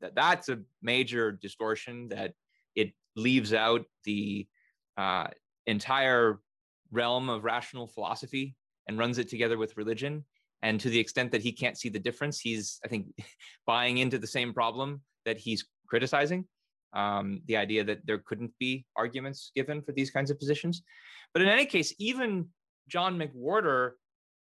[0.00, 2.32] that that's a major distortion that
[2.74, 4.46] it leaves out the
[4.96, 5.28] uh,
[5.66, 6.40] entire
[6.90, 8.54] realm of rational philosophy
[8.88, 10.24] and runs it together with religion.
[10.62, 13.06] And to the extent that he can't see the difference, he's, I think,
[13.66, 16.46] buying into the same problem that he's criticizing
[16.94, 20.82] um, the idea that there couldn't be arguments given for these kinds of positions.
[21.32, 22.48] But in any case, even
[22.88, 23.92] John McWhorter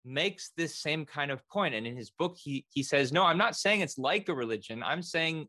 [0.04, 1.74] makes this same kind of point.
[1.74, 4.82] And in his book, he, he says, no, I'm not saying it's like a religion.
[4.82, 5.46] I'm saying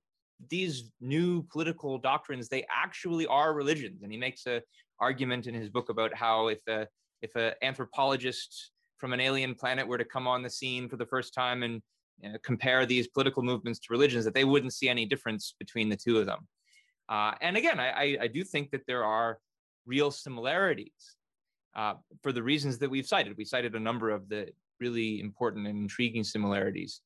[0.49, 4.03] these new political doctrines, they actually are religions.
[4.03, 4.61] And he makes a
[4.99, 6.87] argument in his book about how if a,
[7.21, 11.05] if an anthropologist from an alien planet were to come on the scene for the
[11.05, 11.81] first time and
[12.21, 15.89] you know, compare these political movements to religions, that they wouldn't see any difference between
[15.89, 16.47] the two of them.
[17.11, 19.37] Uh, and again, I, I, do think that there are
[19.85, 21.17] real similarities
[21.75, 23.35] uh, for the reasons that we've cited.
[23.37, 24.47] We cited a number of the
[24.79, 27.01] really important and intriguing similarities.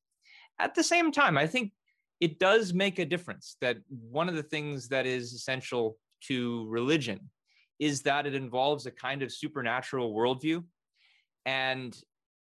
[0.60, 1.72] At the same time, I think
[2.20, 7.28] it does make a difference that one of the things that is essential to religion
[7.80, 10.62] is that it involves a kind of supernatural worldview.
[11.44, 11.98] And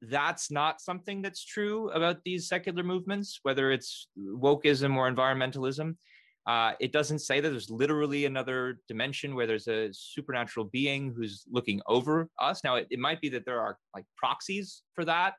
[0.01, 5.97] that's not something that's true about these secular movements, whether it's wokeism or environmentalism.
[6.47, 11.45] Uh, it doesn't say that there's literally another dimension where there's a supernatural being who's
[11.51, 12.65] looking over us.
[12.65, 15.35] Now, it, it might be that there are like proxies for that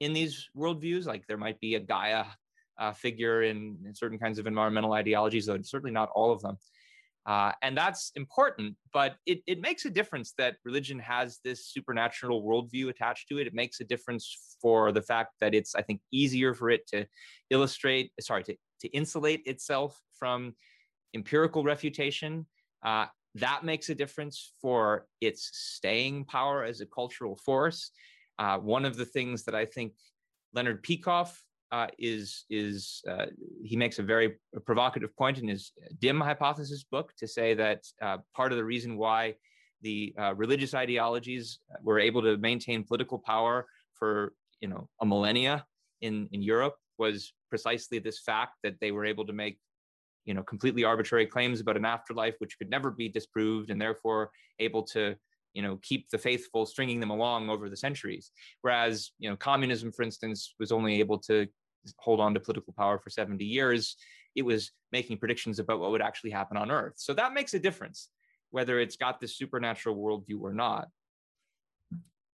[0.00, 2.24] in these worldviews, like there might be a Gaia
[2.78, 6.56] uh, figure in, in, certain kinds of environmental ideologies, though certainly not all of them.
[7.30, 12.42] Uh, and that's important, but it, it makes a difference that religion has this supernatural
[12.42, 13.46] worldview attached to it.
[13.46, 17.06] It makes a difference for the fact that it's, I think, easier for it to
[17.48, 20.54] illustrate, sorry, to to insulate itself from
[21.14, 22.46] empirical refutation.
[22.84, 27.92] Uh, that makes a difference for its staying power as a cultural force.
[28.40, 29.92] Uh, one of the things that I think
[30.52, 31.32] Leonard Peikoff
[31.72, 33.26] uh, is is uh,
[33.62, 38.18] he makes a very provocative point in his DIM Hypothesis book to say that uh,
[38.34, 39.34] part of the reason why
[39.82, 45.64] the uh, religious ideologies were able to maintain political power for you know a millennia
[46.00, 49.58] in in Europe was precisely this fact that they were able to make
[50.24, 54.30] you know completely arbitrary claims about an afterlife which could never be disproved and therefore
[54.58, 55.14] able to
[55.54, 58.32] you know keep the faithful stringing them along over the centuries.
[58.62, 61.46] Whereas you know communism for instance was only able to
[61.98, 63.96] hold on to political power for 70 years
[64.34, 66.94] it was making predictions about what would actually happen on earth.
[66.96, 68.08] So that makes a difference
[68.52, 70.88] whether it's got this supernatural worldview or not.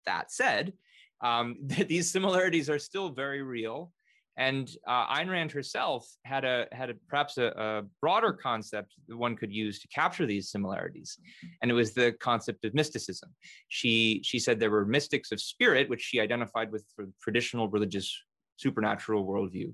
[0.05, 0.73] That said
[1.21, 3.91] um, these similarities are still very real.
[4.38, 9.15] And uh, Ayn Rand herself had a had a, perhaps a, a, broader concept that
[9.15, 11.17] one could use to capture these similarities,
[11.62, 13.29] and it was the concept of mysticism.
[13.69, 16.84] She she said there were mystics of spirit, which she identified with
[17.21, 18.13] traditional religious
[18.57, 19.73] supernatural worldview.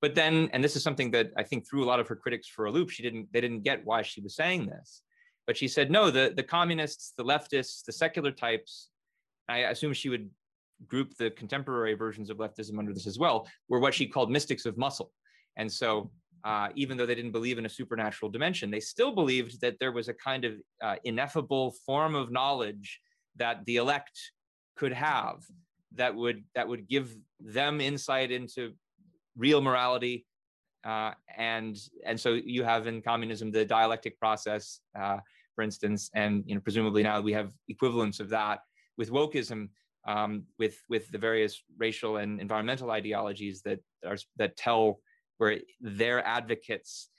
[0.00, 2.46] But then, and this is something that I think threw a lot of her critics
[2.46, 2.90] for a loop.
[2.90, 5.02] She didn't they didn't get why she was saying this,
[5.46, 6.10] but she said no.
[6.10, 8.90] The the communists, the leftists, the secular types.
[9.48, 10.30] I assume she would
[10.86, 14.66] group the contemporary versions of leftism under this as well, were what she called mystics
[14.66, 15.10] of muscle.
[15.56, 16.10] And so,
[16.44, 19.90] uh, even though they didn't believe in a supernatural dimension, they still believed that there
[19.90, 23.00] was a kind of uh, ineffable form of knowledge
[23.36, 24.16] that the elect
[24.76, 25.42] could have
[25.94, 28.72] that would that would give them insight into
[29.36, 30.26] real morality
[30.84, 35.18] uh, and and so you have in communism the dialectic process uh,
[35.54, 38.60] for instance and you know presumably now we have equivalents of that
[38.96, 39.68] with wokeism
[40.06, 45.00] um, with with the various racial and environmental ideologies that are that tell
[45.38, 47.10] where their advocates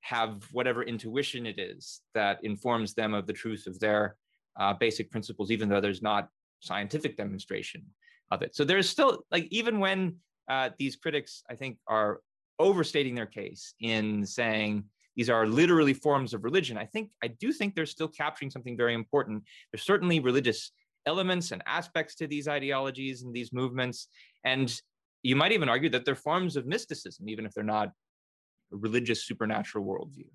[0.00, 4.16] have whatever intuition it is that informs them of the truth of their
[4.60, 6.28] uh, basic principles, even though there's not
[6.60, 7.82] scientific demonstration
[8.30, 8.54] of it.
[8.54, 10.16] So there's still like even when
[10.48, 12.20] uh, these critics, I think, are
[12.58, 14.84] overstating their case in saying
[15.16, 16.76] these are literally forms of religion.
[16.76, 19.44] I think I do think they're still capturing something very important.
[19.72, 20.72] There's certainly religious
[21.06, 24.08] elements and aspects to these ideologies and these movements.
[24.44, 24.74] And
[25.22, 29.24] you might even argue that they're forms of mysticism, even if they're not a religious
[29.24, 30.28] supernatural worldview.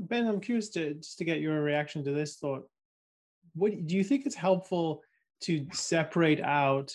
[0.00, 2.66] Ben, I'm curious to just to get your reaction to this thought.
[3.54, 5.02] What do you think it's helpful
[5.44, 6.92] to separate out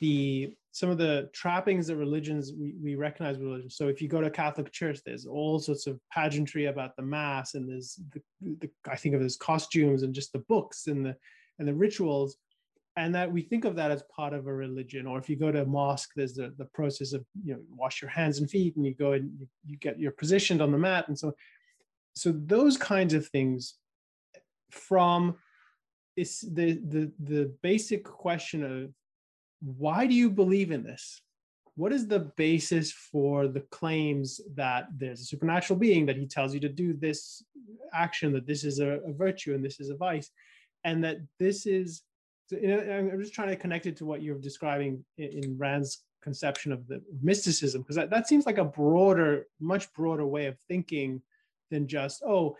[0.00, 3.70] the some of the trappings that religions we, we recognize religion.
[3.70, 7.02] So if you go to a Catholic Church, there's all sorts of pageantry about the
[7.02, 8.20] mass, and there's the,
[8.60, 11.16] the I think of it as costumes and just the books and the
[11.58, 12.36] and the rituals,
[12.96, 15.06] and that we think of that as part of a religion.
[15.06, 18.02] Or if you go to a mosque, there's the, the process of you know wash
[18.02, 20.78] your hands and feet, and you go and you, you get you're positioned on the
[20.78, 21.34] mat, and so
[22.14, 23.76] so those kinds of things
[24.70, 25.36] from
[26.16, 28.92] is the the the basic question of
[29.60, 31.20] why do you believe in this?
[31.76, 36.54] What is the basis for the claims that there's a supernatural being, that he tells
[36.54, 37.44] you to do this
[37.92, 40.30] action, that this is a, a virtue and this is a vice,
[40.84, 42.02] and that this is,
[42.50, 46.04] you know, I'm just trying to connect it to what you're describing in, in Rand's
[46.22, 50.58] conception of the mysticism, because that, that seems like a broader, much broader way of
[50.68, 51.20] thinking
[51.70, 52.56] than just, oh,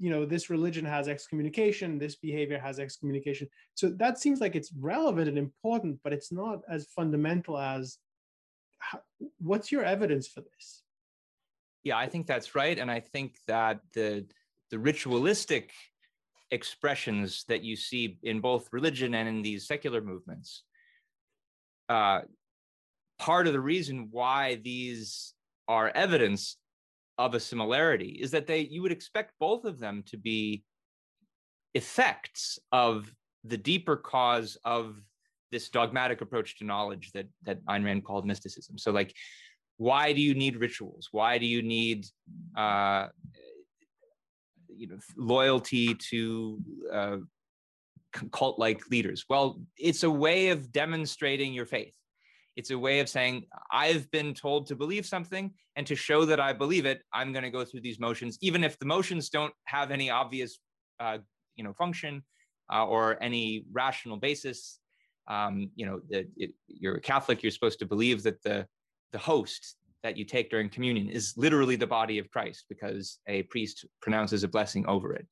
[0.00, 3.46] you know this religion has excommunication this behavior has excommunication.
[3.74, 7.98] So that seems like it's relevant and important but it's not as fundamental as
[8.78, 9.00] how,
[9.38, 10.82] what's your evidence for this?
[11.84, 12.78] Yeah i think that's right.
[12.78, 14.26] And i think that the
[14.70, 15.72] the ritualistic
[16.50, 20.64] expressions that you see in both religion and in these secular movements
[21.88, 22.20] uh,
[23.18, 25.34] part of the reason why these
[25.68, 26.56] are evidence
[27.20, 30.64] of a similarity is that they you would expect both of them to be
[31.74, 33.14] effects of
[33.44, 34.96] the deeper cause of
[35.52, 38.78] this dogmatic approach to knowledge that that Ayn Rand called mysticism.
[38.78, 39.14] So like
[39.76, 41.08] why do you need rituals?
[41.10, 42.06] Why do you need
[42.56, 43.08] uh,
[44.74, 46.58] you know loyalty to
[46.92, 47.16] uh,
[48.32, 49.26] cult-like leaders?
[49.28, 51.94] Well, it's a way of demonstrating your faith.
[52.56, 56.40] It's a way of saying, I've been told to believe something, and to show that
[56.40, 59.54] I believe it, I'm going to go through these motions, even if the motions don't
[59.64, 60.58] have any obvious,
[60.98, 61.18] uh,
[61.56, 62.22] you know, function
[62.72, 64.78] uh, or any rational basis.
[65.28, 68.66] Um, you know, the, it, you're a Catholic, you're supposed to believe that the
[69.12, 73.42] the host that you take during communion is literally the body of Christ because a
[73.44, 75.26] priest pronounces a blessing over it,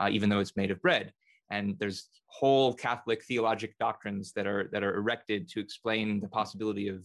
[0.00, 1.12] uh, even though it's made of bread
[1.50, 6.88] and there's whole Catholic theologic doctrines that are that are erected to explain the possibility
[6.88, 7.04] of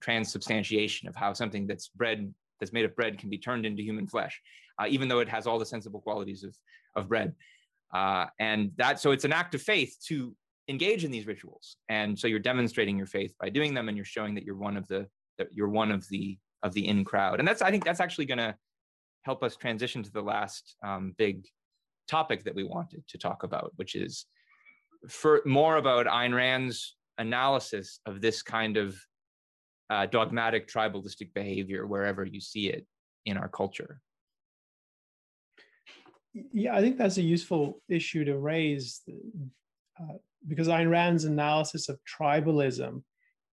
[0.00, 4.06] transubstantiation of how something that's bread that's made of bread can be turned into human
[4.06, 4.40] flesh,
[4.80, 6.56] uh, even though it has all the sensible qualities of
[6.96, 7.34] of bread.
[7.92, 10.34] Uh, and that so it's an act of faith to
[10.68, 14.04] engage in these rituals, and so you're demonstrating your faith by doing them, and you're
[14.04, 15.06] showing that you're one of the
[15.38, 18.26] that you're one of the of the in crowd, and that's I think that's actually
[18.26, 18.54] going to
[19.22, 21.46] help us transition to the last um, big
[22.08, 24.26] topic that we wanted to talk about, which is
[25.08, 28.96] for more about Ayn Rand's analysis of this kind of
[29.90, 32.86] uh, dogmatic tribalistic behavior wherever you see it
[33.26, 34.00] in our culture.
[36.52, 39.02] Yeah, I think that's a useful issue to raise
[40.00, 40.14] uh,
[40.48, 43.02] because Ayn Rand's analysis of tribalism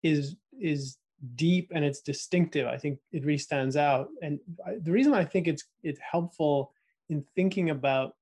[0.03, 0.97] is is
[1.35, 2.67] deep and it's distinctive.
[2.67, 4.39] I think it really stands out, and
[4.81, 6.71] the reason I think it's it's helpful
[7.09, 8.15] in thinking about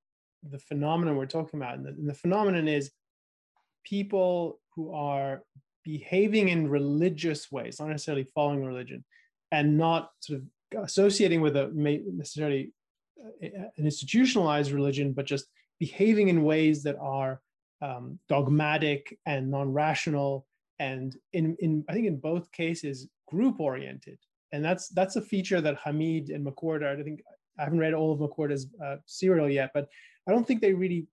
[0.51, 1.75] the phenomenon we're talking about.
[1.75, 2.91] And the, and the phenomenon is
[3.83, 5.43] people who are
[5.83, 9.03] behaving in religious ways, not necessarily following religion,
[9.51, 12.73] and not sort of associating with a necessarily
[13.23, 15.45] uh, an institutionalized religion, but just
[15.79, 17.41] behaving in ways that are
[17.81, 20.45] um, dogmatic and non-rational,
[20.79, 24.19] and in in I think in both cases group oriented,
[24.51, 26.99] and that's that's a feature that Hamid and McWhorter.
[26.99, 27.21] I think
[27.59, 29.87] I haven't read all of McWhorter's uh, serial yet, but
[30.27, 31.07] I don't think they really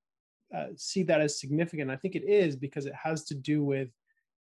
[0.54, 1.90] uh, see that as significant.
[1.90, 3.88] I think it is because it has to do with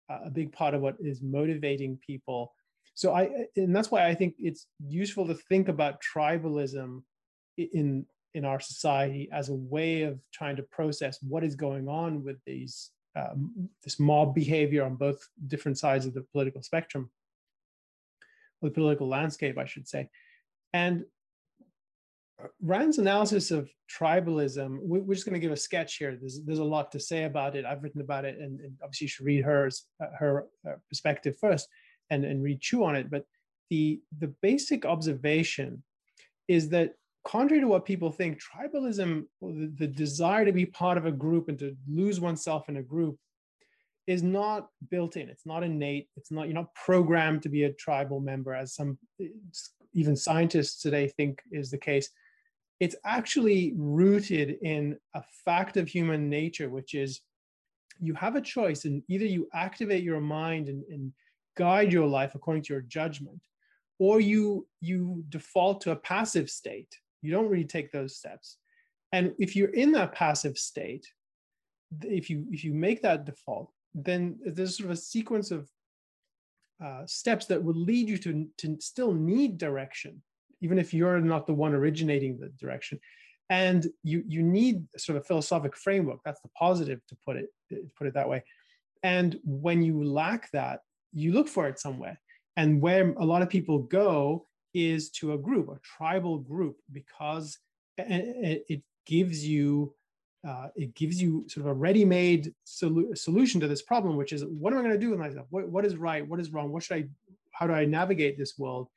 [0.09, 2.53] uh, a big part of what is motivating people.
[2.93, 7.03] So I, and that's why I think it's useful to think about tribalism
[7.57, 12.23] in in our society as a way of trying to process what is going on
[12.23, 17.09] with these um, this mob behavior on both different sides of the political spectrum,
[18.61, 20.09] or the political landscape, I should say.
[20.73, 21.05] And
[22.61, 26.17] Rand's analysis of tribalism, we're just going to give a sketch here.
[26.19, 27.65] There's, there's a lot to say about it.
[27.65, 31.35] I've written about it, and, and obviously you should read hers, uh, her uh, perspective
[31.39, 31.67] first
[32.09, 33.09] and, and read chew on it.
[33.09, 33.25] But
[33.69, 35.83] the, the basic observation
[36.47, 36.93] is that
[37.25, 41.49] contrary to what people think, tribalism, the, the desire to be part of a group
[41.49, 43.17] and to lose oneself in a group,
[44.07, 45.29] is not built in.
[45.29, 46.09] It's not innate.
[46.17, 48.97] It's not, you're not programmed to be a tribal member, as some
[49.93, 52.09] even scientists today think is the case
[52.81, 57.21] it's actually rooted in a fact of human nature, which is
[57.99, 61.13] you have a choice, and either you activate your mind and, and
[61.55, 63.39] guide your life according to your judgment,
[63.99, 66.91] or you you default to a passive state.
[67.21, 68.57] You don't really take those steps.
[69.11, 71.05] And if you're in that passive state,
[72.03, 75.69] if you if you make that default, then there's sort of a sequence of
[76.83, 80.19] uh, steps that will lead you to, to still need direction,
[80.61, 82.99] even if you're not the one originating the direction.
[83.49, 86.19] And you you need sort of philosophic framework.
[86.23, 88.43] That's the positive to put it to put it that way.
[89.03, 90.81] And when you lack that,
[91.11, 92.19] you look for it somewhere.
[92.55, 97.57] And where a lot of people go is to a group, a tribal group, because
[97.97, 99.93] it gives you
[100.47, 104.43] uh, it gives you sort of a ready-made solu- solution to this problem, which is
[104.45, 105.45] what am I going to do with myself?
[105.49, 106.27] What, what is right?
[106.27, 106.71] What is wrong?
[106.71, 107.03] What should I?
[107.51, 108.87] How do I navigate this world?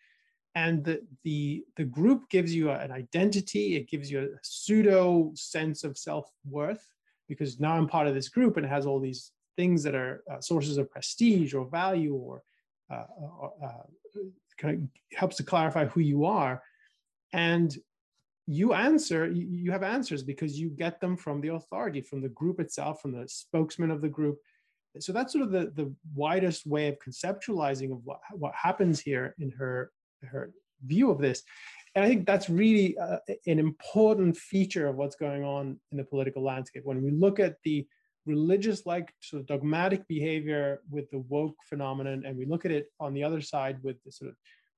[0.54, 3.76] And the the the group gives you an identity.
[3.76, 6.86] It gives you a pseudo sense of self worth
[7.28, 10.22] because now I'm part of this group and it has all these things that are
[10.30, 12.42] uh, sources of prestige or value or
[12.90, 13.04] uh,
[13.64, 13.68] uh,
[14.58, 16.62] kind of helps to clarify who you are.
[17.32, 17.76] And
[18.46, 22.60] you answer you have answers because you get them from the authority from the group
[22.60, 24.38] itself from the spokesman of the group
[25.00, 29.34] so that's sort of the, the widest way of conceptualizing of what, what happens here
[29.38, 29.90] in her
[30.24, 30.52] her
[30.84, 31.42] view of this
[31.94, 36.04] and i think that's really uh, an important feature of what's going on in the
[36.04, 37.86] political landscape when we look at the
[38.26, 42.86] religious like sort of dogmatic behavior with the woke phenomenon and we look at it
[42.98, 44.36] on the other side with the sort of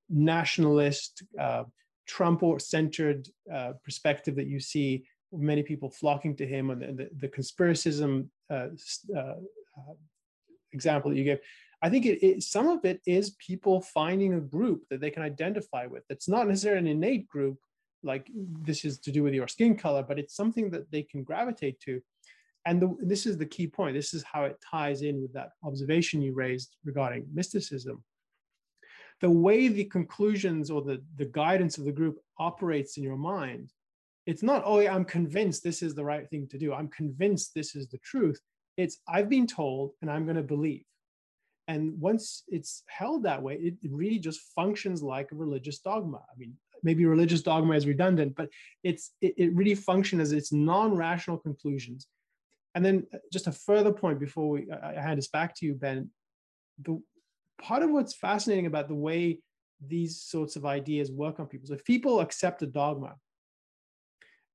[0.09, 1.65] nationalist uh,
[2.07, 7.11] Trump centered uh, perspective that you see many people flocking to him and the, the,
[7.21, 8.69] the conspiracism uh,
[9.15, 9.95] uh, uh,
[10.73, 11.39] example that you gave.
[11.87, 15.23] I think it, it, some of it is people finding a group that they can
[15.23, 16.05] identify with.
[16.11, 17.59] It's not necessarily an innate group,
[18.03, 21.23] like this is to do with your skin color, but it's something that they can
[21.23, 22.01] gravitate to.
[22.65, 23.95] And the, this is the key point.
[23.95, 28.03] This is how it ties in with that observation you raised regarding mysticism
[29.21, 33.73] the way the conclusions or the, the guidance of the group operates in your mind,
[34.27, 36.75] it's not, oh, yeah, I'm convinced this is the right thing to do.
[36.75, 38.41] I'm convinced this is the truth.
[38.77, 40.85] It's, I've been told and I'm going to believe.
[41.69, 46.19] And once it's held that way, it, really just functions like a religious dogma.
[46.19, 48.49] I mean, maybe religious dogma is redundant, but
[48.85, 52.07] it's it, it really functions as its non-rational conclusions.
[52.75, 55.75] And then uh, just a further point before we I hand this back to you,
[55.75, 56.11] Ben.
[56.83, 57.03] The
[57.61, 59.41] part of what's fascinating about the way
[59.85, 61.67] these sorts of ideas work on people.
[61.67, 63.17] So if people accept a dogma,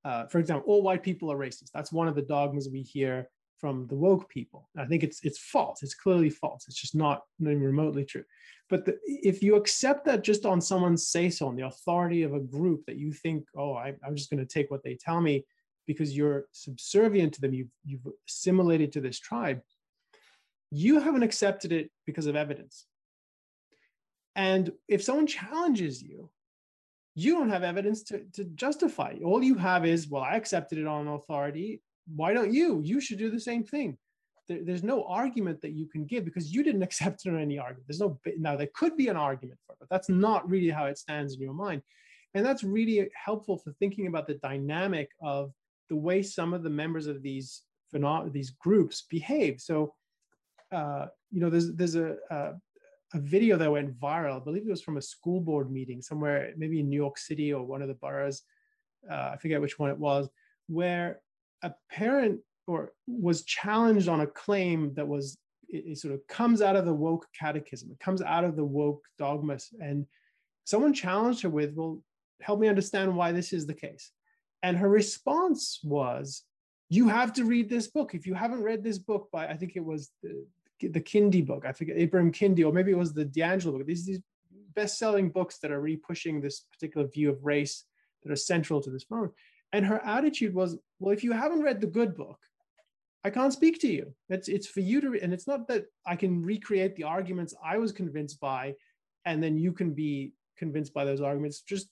[0.05, 1.72] uh, for example, all white people are racist.
[1.74, 3.28] That's one of the dogmas we hear
[3.62, 4.68] from the woke people.
[4.78, 5.84] I think it's it's false.
[5.84, 6.66] It's clearly false.
[6.68, 8.26] It's just not, remotely true.
[8.70, 12.34] But the, if you accept that just on someone's say so, on the authority of
[12.34, 15.22] a group that you think, oh, I, I'm just going to take what they tell
[15.22, 15.45] me
[15.86, 19.62] because you're subservient to them, you've, you've assimilated to this tribe,
[20.72, 22.86] you haven't accepted it because of evidence.
[24.36, 26.30] And if someone challenges you,
[27.14, 29.18] you don't have evidence to, to justify.
[29.24, 31.82] All you have is, well, I accepted it on authority.
[32.16, 32.82] Why don't you?
[32.84, 33.97] You should do the same thing.
[34.47, 37.57] There, there's no argument that you can give because you didn't accept it on any
[37.59, 37.86] argument.
[37.88, 40.86] There's no, now there could be an argument for it, but that's not really how
[40.86, 41.82] it stands in your mind.
[42.34, 45.51] And that's really helpful for thinking about the dynamic of
[45.89, 47.64] the way some of the members of these
[48.32, 49.59] these groups behave.
[49.59, 49.93] So,
[50.72, 52.53] uh, you know, there's there's a, a
[53.14, 54.38] a video that went viral.
[54.38, 57.51] I believe it was from a school board meeting somewhere, maybe in New York City
[57.53, 58.43] or one of the boroughs.
[59.09, 60.30] Uh, I forget which one it was,
[60.68, 61.22] where
[61.64, 65.38] a parent or was challenged on a claim that was
[65.68, 67.91] it, it sort of comes out of the woke catechism.
[67.91, 70.05] It comes out of the woke dogmas, and
[70.66, 72.01] someone challenged her with, "Well,
[72.41, 74.12] help me understand why this is the case."
[74.64, 76.43] And her response was,
[76.89, 78.14] "You have to read this book.
[78.14, 80.45] If you haven't read this book by, I think it was the,
[80.82, 81.66] the Kendi book.
[81.66, 83.86] I forget Ibram Kendi, or maybe it was the DiAngelo book.
[83.86, 84.22] These these
[84.74, 87.86] best-selling books that are really pushing this particular view of race
[88.24, 89.34] that are central to this moment.
[89.74, 92.38] And her attitude was, well, if you haven't read the good book,
[93.24, 94.13] I can't speak to you.
[94.30, 97.53] It's it's for you to, re- and it's not that I can recreate the arguments
[97.63, 98.74] I was convinced by,
[99.26, 101.61] and then you can be convinced by those arguments.
[101.61, 101.88] Just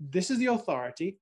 [0.00, 1.18] this is the authority.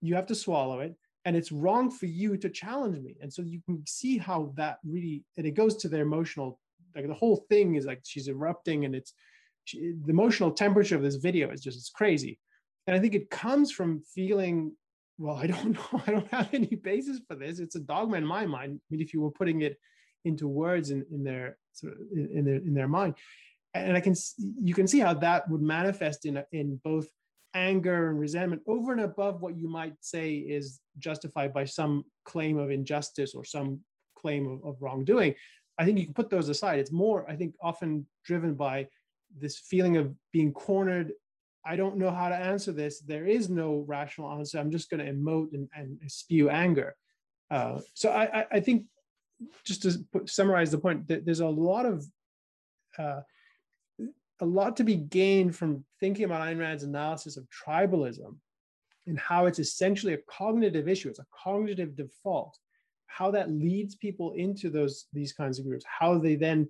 [0.00, 3.42] You have to swallow it and it's wrong for you to challenge me and so
[3.42, 6.58] you can see how that really and it goes to their emotional
[6.94, 9.14] like the whole thing is like she's erupting and it's
[9.64, 12.38] she, the emotional temperature of this video is just it's crazy
[12.86, 14.72] and i think it comes from feeling
[15.22, 18.26] well i don't know i don't have any basis for this it's a dogma in
[18.26, 19.78] my mind i mean if you were putting it
[20.24, 23.14] into words in, in their sort of in, in their in their mind
[23.74, 24.14] and i can
[24.62, 27.06] you can see how that would manifest in in both
[27.54, 32.58] anger and resentment over and above what you might say is justified by some claim
[32.58, 33.80] of injustice or some
[34.16, 35.34] claim of, of wrongdoing.
[35.78, 36.78] I think you can put those aside.
[36.78, 38.88] It's more, I think, often driven by
[39.38, 41.12] this feeling of being cornered.
[41.64, 43.00] I don't know how to answer this.
[43.00, 44.58] There is no rational answer.
[44.58, 46.96] I'm just going to emote and, and spew anger.
[47.50, 48.84] Uh, so I, I, think,
[49.64, 52.04] just to put, summarize the point, there's a lot of
[52.98, 53.20] uh,
[54.40, 58.36] a lot to be gained from thinking about Ayn Rand's analysis of tribalism
[59.06, 61.08] and how it's essentially a cognitive issue.
[61.08, 62.58] It's a cognitive default.
[63.06, 65.84] How that leads people into those these kinds of groups.
[65.86, 66.68] How they then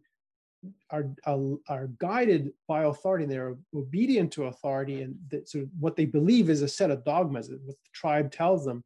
[0.90, 3.24] are are, are guided by authority.
[3.24, 7.04] And they're obedient to authority, and that so what they believe is a set of
[7.04, 7.50] dogmas.
[7.50, 8.84] What the tribe tells them,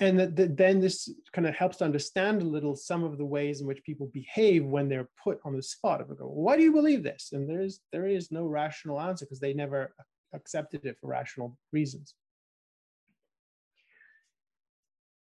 [0.00, 3.24] and that, that then this kind of helps to understand a little some of the
[3.24, 6.56] ways in which people behave when they're put on the spot of go well, why
[6.56, 9.94] do you believe this and there is there is no rational answer because they never
[10.34, 12.14] accepted it for rational reasons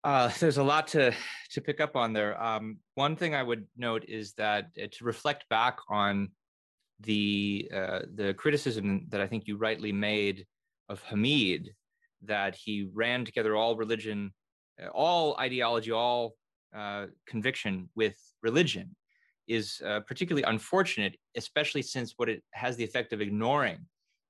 [0.05, 1.13] uh, there's a lot to
[1.51, 5.05] to pick up on there um, one thing i would note is that uh, to
[5.05, 6.29] reflect back on
[7.01, 10.47] the uh, the criticism that i think you rightly made
[10.89, 11.71] of hamid
[12.23, 14.33] that he ran together all religion
[14.81, 16.35] uh, all ideology, all
[16.75, 18.95] uh, conviction with religion
[19.49, 23.79] is uh, particularly unfortunate, especially since what it has the effect of ignoring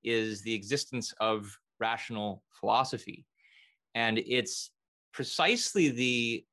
[0.03, 3.25] is the existence of rational philosophy.
[3.95, 4.71] And it's
[5.13, 6.45] precisely the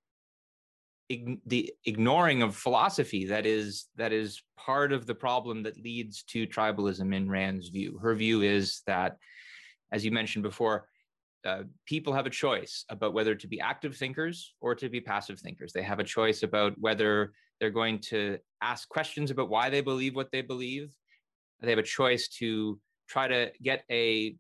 [1.47, 6.45] the ignoring of philosophy that is that is part of the problem that leads to
[6.45, 7.97] tribalism in Rand's view.
[7.97, 9.17] Her view is that,
[9.91, 10.87] as you mentioned before,
[11.45, 15.39] uh, people have a choice about whether to be active thinkers or to be passive
[15.39, 15.73] thinkers.
[15.73, 20.15] They have a choice about whether they're going to ask questions about why they believe
[20.15, 20.91] what they believe.
[21.61, 24.35] They have a choice to try to get a,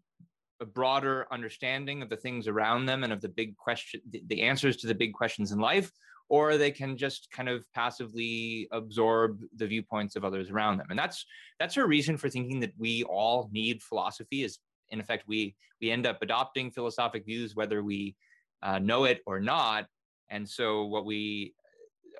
[0.61, 4.77] a broader understanding of the things around them and of the big question, the, answers
[4.77, 5.91] to the big questions in life,
[6.27, 10.87] or they can just kind of passively absorb the viewpoints of others around them.
[10.89, 11.25] And that's
[11.59, 14.59] that's her reason for thinking that we all need philosophy is
[14.91, 18.15] in effect, we we end up adopting philosophic views whether we
[18.61, 19.85] uh, know it or not.
[20.29, 21.53] And so, what we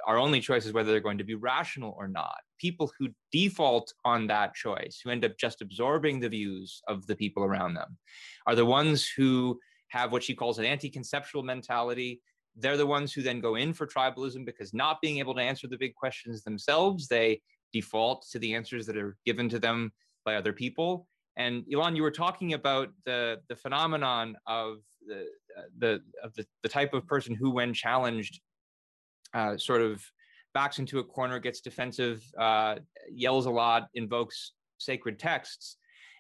[0.05, 2.37] our only choice is whether they're going to be rational or not.
[2.57, 7.15] People who default on that choice, who end up just absorbing the views of the
[7.15, 7.97] people around them,
[8.47, 12.21] are the ones who have what she calls an anti conceptual mentality.
[12.55, 15.67] They're the ones who then go in for tribalism because not being able to answer
[15.67, 17.41] the big questions themselves, they
[17.71, 19.91] default to the answers that are given to them
[20.25, 21.07] by other people.
[21.37, 24.77] And Elan, you were talking about the the phenomenon of
[25.07, 25.21] the
[25.57, 28.41] uh, the of the, the type of person who, when challenged,
[29.33, 30.03] uh, sort of
[30.53, 32.75] backs into a corner, gets defensive, uh,
[33.11, 35.77] yells a lot, invokes sacred texts.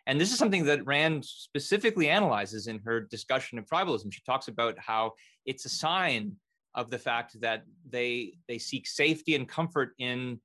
[0.07, 4.11] And this is something that Rand specifically analyzes in her discussion of tribalism.
[4.11, 5.13] She talks about how
[5.45, 6.35] it's a sign
[6.75, 10.39] of the fact that they they seek safety and comfort in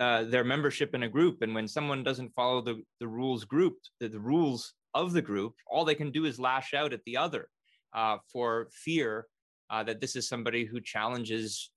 [0.00, 1.42] uh, their membership in a group.
[1.42, 5.54] And when someone doesn't follow the, the rules group, the, the rules of the group,
[5.66, 7.48] all they can do is lash out at the other
[7.92, 9.26] uh, for fear
[9.68, 11.70] uh, that this is somebody who challenges,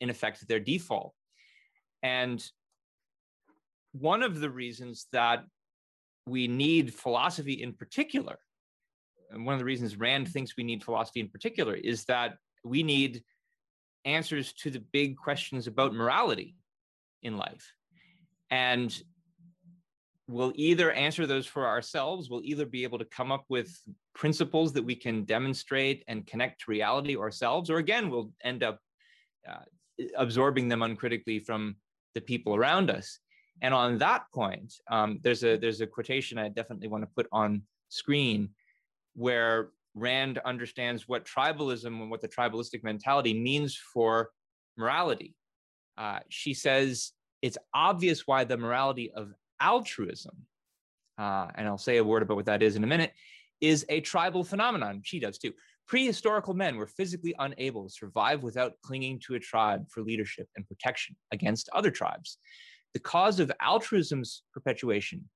[0.00, 1.14] in effect, their default.
[2.02, 2.44] And
[3.92, 5.44] one of the reasons that
[6.26, 8.38] we need philosophy in particular,
[9.30, 12.82] and one of the reasons Rand thinks we need philosophy in particular, is that we
[12.82, 13.22] need
[14.04, 16.54] answers to the big questions about morality
[17.22, 17.72] in life.
[18.50, 18.96] And
[20.28, 23.76] we'll either answer those for ourselves, we'll either be able to come up with
[24.14, 28.80] principles that we can demonstrate and connect to reality ourselves, or again, we'll end up
[29.48, 29.62] uh,
[30.16, 31.76] absorbing them uncritically from
[32.14, 33.18] the people around us.
[33.62, 37.26] And on that point, um, there's a there's a quotation I definitely want to put
[37.32, 38.50] on screen
[39.14, 44.30] where Rand understands what tribalism and what the tribalistic mentality means for
[44.76, 45.34] morality.
[45.96, 50.36] Uh, she says it's obvious why the morality of altruism,
[51.18, 53.12] uh, and I'll say a word about what that is in a minute,
[53.62, 55.00] is a tribal phenomenon.
[55.02, 55.54] She does too.
[55.90, 60.66] Prehistorical men were physically unable to survive without clinging to a tribe for leadership and
[60.66, 62.38] protection against other tribes.
[62.94, 65.28] The cause of altruism's perpetuation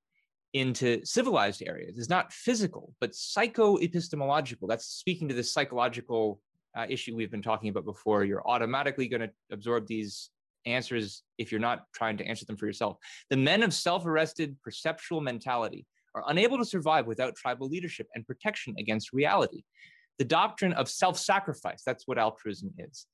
[0.52, 4.66] into civilized areas is not physical, but psycho-epistemological.
[4.66, 6.40] That's speaking to this psychological
[6.76, 8.24] uh, issue we've been talking about before.
[8.24, 10.30] You're automatically going to absorb these
[10.66, 12.96] answers if you're not trying to answer them for yourself.
[13.30, 18.26] The men of self arrested perceptual mentality are unable to survive without tribal leadership and
[18.26, 19.62] protection against reality.
[20.20, 23.06] The doctrine of self sacrifice, that's what altruism is,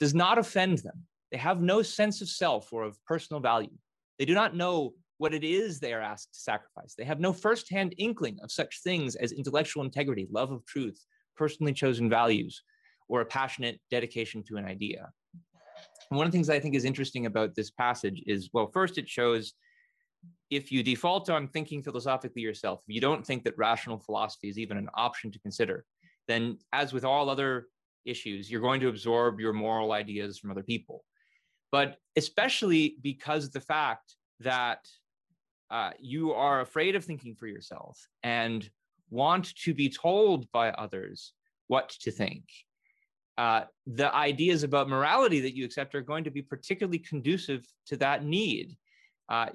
[0.00, 1.04] does not offend them.
[1.30, 3.78] They have no sense of self or of personal value.
[4.18, 6.96] They do not know what it is they are asked to sacrifice.
[6.98, 11.00] They have no firsthand inkling of such things as intellectual integrity, love of truth,
[11.36, 12.60] personally chosen values,
[13.08, 15.08] or a passionate dedication to an idea.
[16.10, 18.98] And one of the things I think is interesting about this passage is well, first,
[18.98, 19.54] it shows
[20.50, 24.58] if you default on thinking philosophically yourself, if you don't think that rational philosophy is
[24.58, 25.84] even an option to consider,
[26.28, 27.66] then as with all other
[28.04, 31.04] issues, you're going to absorb your moral ideas from other people.
[31.72, 34.86] But especially because of the fact that
[35.70, 38.68] uh, you are afraid of thinking for yourself and
[39.10, 41.32] want to be told by others
[41.66, 42.44] what to think.
[43.36, 47.96] Uh, the ideas about morality that you accept are going to be particularly conducive to
[47.96, 48.76] that need.
[49.28, 49.46] Uh,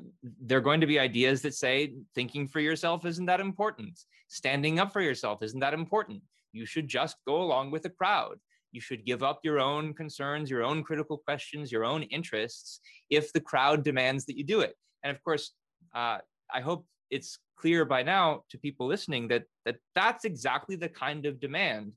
[0.41, 3.99] they're going to be ideas that say thinking for yourself isn't that important.
[4.27, 6.21] Standing up for yourself isn't that important.
[6.53, 8.39] You should just go along with the crowd.
[8.71, 12.79] You should give up your own concerns, your own critical questions, your own interests
[13.09, 14.75] if the crowd demands that you do it.
[15.03, 15.51] And of course,
[15.93, 16.19] uh,
[16.51, 21.25] I hope it's clear by now to people listening that, that that's exactly the kind
[21.25, 21.93] of demand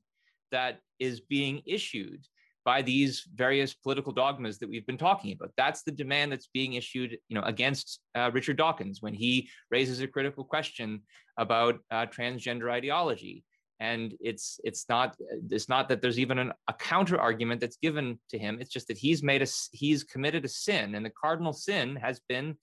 [0.51, 2.25] that is being issued
[2.63, 5.51] by these various political dogmas that we've been talking about.
[5.55, 10.01] That's the demand that's being issued, you know, against uh, Richard Dawkins when he raises
[10.01, 11.01] a critical question
[11.37, 13.45] about uh, transgender ideology.
[13.79, 15.15] And it's it's not
[15.51, 18.57] it's not that there's even an, a counter argument that's given to him.
[18.59, 22.19] It's just that he's made a he's committed a sin, and the cardinal sin has
[22.27, 22.57] been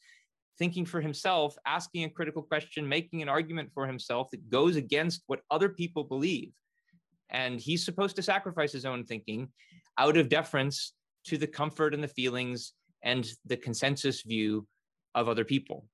[0.58, 5.22] thinking for himself, asking a critical question, making an argument for himself that goes against
[5.26, 6.52] what other people believe.
[7.30, 9.48] And he's supposed to sacrifice his own thinking
[9.98, 10.92] out of deference
[11.26, 14.66] to the comfort and the feelings and the consensus view
[15.14, 15.86] of other people.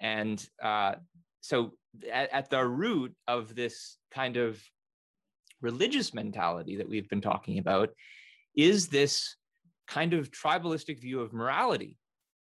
[0.00, 0.94] And uh,
[1.40, 1.74] so,
[2.10, 4.62] at, at the root of this kind of
[5.60, 7.90] religious mentality that we've been talking about
[8.56, 9.36] is this
[9.86, 11.96] kind of tribalistic view of morality,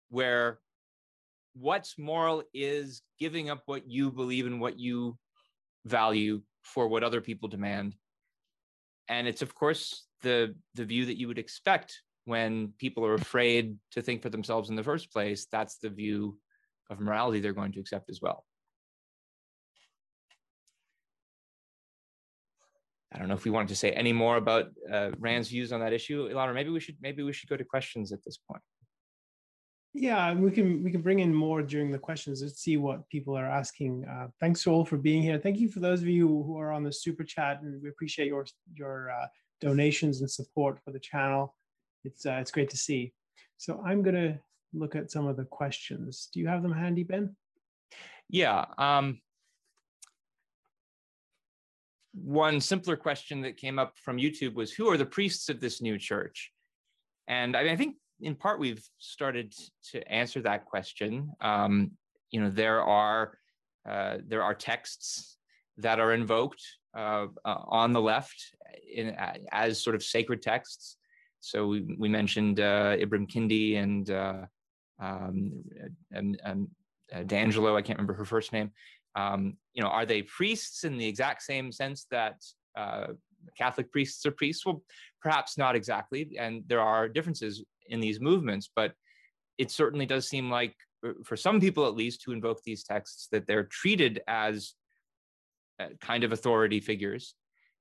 [0.10, 0.60] where
[1.54, 5.18] what's moral is giving up what you believe and what you
[5.86, 7.96] value for what other people demand.
[9.08, 13.78] And it's of course the the view that you would expect when people are afraid
[13.92, 15.48] to think for themselves in the first place.
[15.52, 16.38] That's the view
[16.90, 18.46] of morality they're going to accept as well
[23.12, 25.80] I don't know if we wanted to say any more about uh, Rand's views on
[25.80, 26.54] that issue, Ilana.
[26.54, 28.62] Maybe we should maybe we should go to questions at this point.
[29.94, 32.44] Yeah, we can we can bring in more during the questions.
[32.44, 34.06] Let's see what people are asking.
[34.06, 35.40] Uh, thanks all for being here.
[35.40, 38.28] Thank you for those of you who are on the super chat, and we appreciate
[38.28, 38.46] your
[38.76, 39.26] your uh,
[39.60, 41.56] donations and support for the channel.
[42.04, 43.14] It's uh, it's great to see.
[43.58, 44.40] So I'm gonna
[44.74, 46.30] look at some of the questions.
[46.32, 47.36] Do you have them handy, Ben?
[48.30, 48.66] Yeah.
[48.78, 49.22] Um,
[52.14, 55.82] one simpler question that came up from YouTube was, "Who are the priests of this
[55.82, 56.52] new church?"
[57.28, 59.54] And I, mean, I think in part, we've started
[59.92, 61.32] to answer that question.
[61.42, 61.92] Um,
[62.32, 63.38] you know, there are
[63.88, 65.38] uh, there are texts
[65.78, 66.62] that are invoked
[66.96, 68.56] uh, uh, on the left
[68.94, 69.16] in,
[69.52, 70.98] as sort of sacred texts.
[71.40, 74.42] So we, we mentioned uh, Ibram Kendi and, uh,
[75.00, 75.64] um,
[76.12, 76.68] and, and
[77.14, 77.78] DiAngelo.
[77.78, 78.72] I can't remember her first name.
[79.16, 82.36] Um, you know, are they priests in the exact same sense that
[82.78, 83.08] uh,
[83.58, 84.66] Catholic priests are priests?
[84.66, 84.84] Well,
[85.22, 88.94] perhaps not exactly, and there are differences in these movements, but
[89.58, 93.28] it certainly does seem like, uh, for some people at least, who invoke these texts,
[93.32, 94.74] that they're treated as
[95.80, 97.36] uh, kind of authority figures.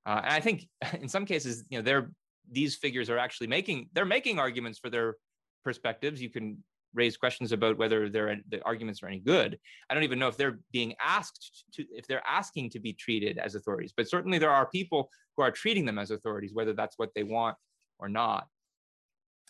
[0.07, 0.67] Uh, and I think
[1.01, 2.11] in some cases, you know, they're
[2.51, 5.17] these figures are actually making they're making arguments for their
[5.65, 6.23] perspectives.
[6.23, 6.63] You can
[6.95, 9.59] raise questions about whether the arguments are any good.
[9.89, 13.39] I don't even know if they're being asked to if they're asking to be treated
[13.39, 16.99] as authorities, but certainly there are people who are treating them as authorities, whether that's
[16.99, 17.57] what they want
[17.99, 18.47] or not.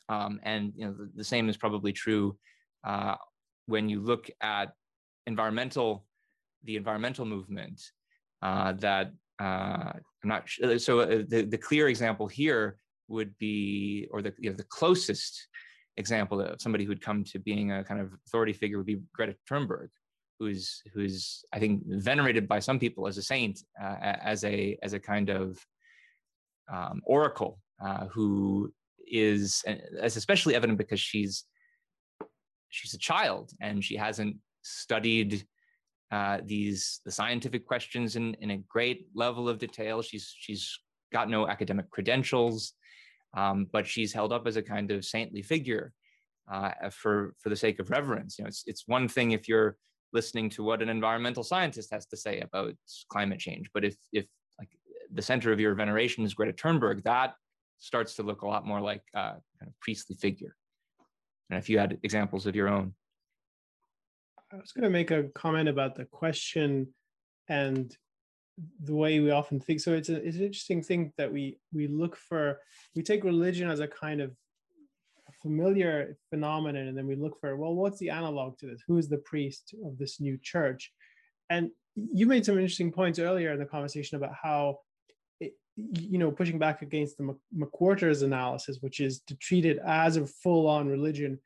[0.08, 2.36] Um, and you know, the, the, same is probably true
[2.84, 3.16] uh,
[3.66, 4.72] when you look at
[5.26, 6.06] environmental,
[6.64, 7.80] the environmental movement.
[8.40, 10.78] Uh, that uh, I'm not sure.
[10.78, 12.78] So uh, the, the clear example here
[13.08, 15.48] would be, or the you know, the closest
[15.98, 19.34] example of somebody who'd come to being a kind of authority figure would be Greta
[19.50, 19.88] Thunberg,
[20.38, 24.92] who's who's I think venerated by some people as a saint, uh, as a as
[24.92, 25.58] a kind of
[26.72, 28.72] um, oracle uh, who
[29.10, 29.64] is
[30.00, 31.44] as especially evident because she's
[32.68, 35.44] she's a child and she hasn't studied
[36.10, 40.02] uh, these the scientific questions in, in a great level of detail.
[40.02, 40.78] She's she's
[41.12, 42.74] got no academic credentials,
[43.36, 45.92] um, but she's held up as a kind of saintly figure
[46.50, 48.38] uh, for for the sake of reverence.
[48.38, 49.76] You know, it's it's one thing if you're
[50.12, 52.74] listening to what an environmental scientist has to say about
[53.10, 54.26] climate change, but if if
[54.58, 54.70] like
[55.12, 57.34] the center of your veneration is Greta Thunberg, that
[57.78, 60.54] starts to look a lot more like a kind of priestly figure.
[61.50, 62.94] And if you had examples of your own.
[64.52, 66.88] I was going to make a comment about the question
[67.48, 67.94] and
[68.84, 69.80] the way we often think.
[69.80, 72.60] So it's, a, it's an interesting thing that we we look for.
[72.94, 74.32] We take religion as a kind of
[75.42, 78.82] familiar phenomenon, and then we look for well, what's the analog to this?
[78.86, 80.92] Who is the priest of this new church?
[81.50, 84.78] And you made some interesting points earlier in the conversation about how
[85.78, 90.26] you know, pushing back against the McWhorter's analysis, which is to treat it as a
[90.26, 91.38] full-on religion,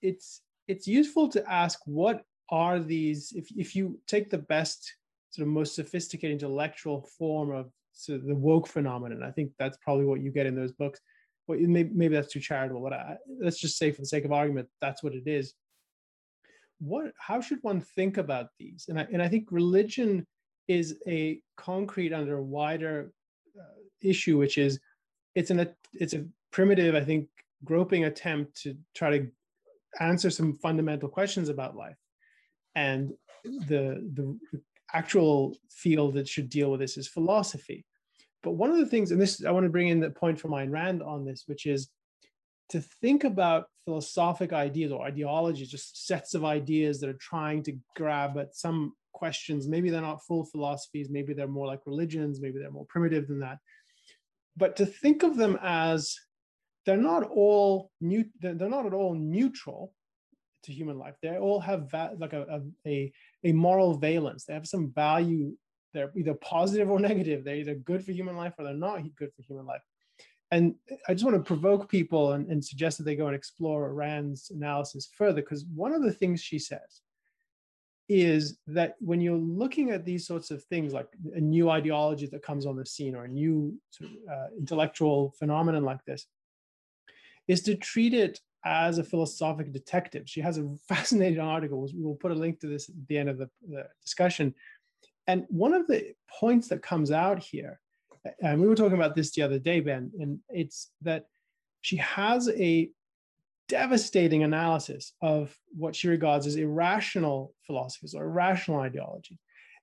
[0.00, 4.94] it's it's useful to ask what are these if if you take the best
[5.34, 9.22] sort of most sophisticated intellectual form of sort of the woke phenomenon.
[9.24, 11.00] I think that's probably what you get in those books.
[11.48, 14.68] Maybe, maybe that's too charitable, but I, let's just say, for the sake of argument,
[14.80, 15.54] that's what it is.
[16.78, 17.12] What?
[17.18, 18.86] How should one think about these?
[18.88, 20.26] And I, and I think religion
[20.68, 23.12] is a concrete under a wider
[23.58, 24.80] uh, issue, which is
[25.34, 27.28] it's an it's a primitive, I think,
[27.64, 29.28] groping attempt to try to
[30.00, 31.98] answer some fundamental questions about life,
[32.74, 33.12] and
[33.44, 34.38] the the
[34.92, 37.84] actual field that should deal with this is philosophy.
[38.42, 40.52] But one of the things, and this I want to bring in the point from
[40.52, 41.88] Ayn Rand on this, which is
[42.70, 47.76] to think about philosophic ideas or ideologies, just sets of ideas that are trying to
[47.96, 49.68] grab at some questions.
[49.68, 53.40] Maybe they're not full philosophies, maybe they're more like religions, maybe they're more primitive than
[53.40, 53.58] that.
[54.56, 56.14] But to think of them as
[56.86, 59.92] they're not all new, they're not at all neutral
[60.64, 61.14] to human life.
[61.22, 63.12] They all have va- like a, a,
[63.44, 64.44] a moral valence.
[64.44, 65.56] They have some value.
[65.92, 67.44] They're either positive or negative.
[67.44, 69.82] They're either good for human life or they're not good for human life.
[70.50, 70.74] And
[71.08, 74.50] I just want to provoke people and, and suggest that they go and explore Rand's
[74.50, 77.00] analysis further, because one of the things she says
[78.08, 82.42] is that when you're looking at these sorts of things like a new ideology that
[82.42, 86.26] comes on the scene or a new sort of, uh, intellectual phenomenon like this
[87.48, 92.32] is to treat it as a philosophic detective she has a fascinating article we'll put
[92.32, 94.54] a link to this at the end of the, the discussion
[95.26, 97.80] and one of the points that comes out here
[98.40, 101.26] and we were talking about this the other day ben and it's that
[101.82, 102.90] she has a
[103.68, 109.38] devastating analysis of what she regards as irrational philosophies or irrational ideology.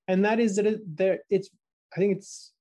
[0.07, 0.81] And that is that it,
[1.29, 1.49] it's,
[1.95, 2.51] I think it's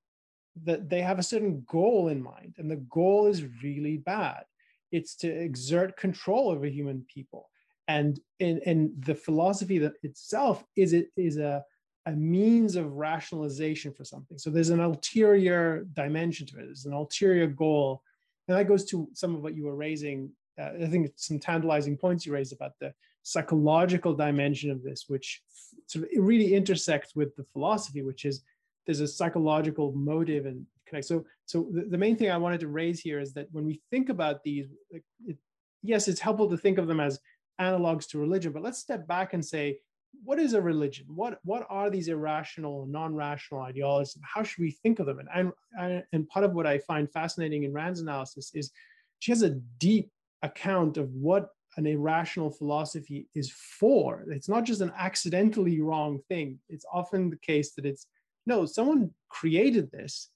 [0.65, 4.45] that they have a certain goal in mind, and the goal is really bad.
[4.93, 7.49] It's to exert control over human people.
[7.89, 11.65] And in the philosophy that itself is it is a,
[12.07, 14.39] a means of rationalization for something.
[14.39, 16.67] So there's an ulterior dimension to it.
[16.67, 18.03] There's an ulterior goal.
[18.47, 20.31] And that goes to some of what you were raising
[20.61, 25.43] uh, I think some tantalizing points you raised about the psychological dimension of this, which
[25.87, 28.43] sort of really intersects with the philosophy, which is
[28.87, 31.07] there's a psychological motive and connect.
[31.07, 33.81] So, so the, the main thing I wanted to raise here is that when we
[33.91, 35.37] think about these, it,
[35.83, 37.19] yes, it's helpful to think of them as
[37.61, 39.79] analogs to religion, but let's step back and say,
[40.25, 41.07] what is a religion?
[41.09, 44.19] What what are these irrational, non-rational ideologies?
[44.23, 45.21] How should we think of them?
[45.33, 48.73] And and, and part of what I find fascinating in Rand's analysis is
[49.21, 50.11] she has a deep
[50.43, 54.25] account of what an irrational philosophy is for.
[54.29, 56.59] It's not just an accidentally wrong thing.
[56.69, 58.07] It's often the case that it's
[58.47, 60.31] no, someone created this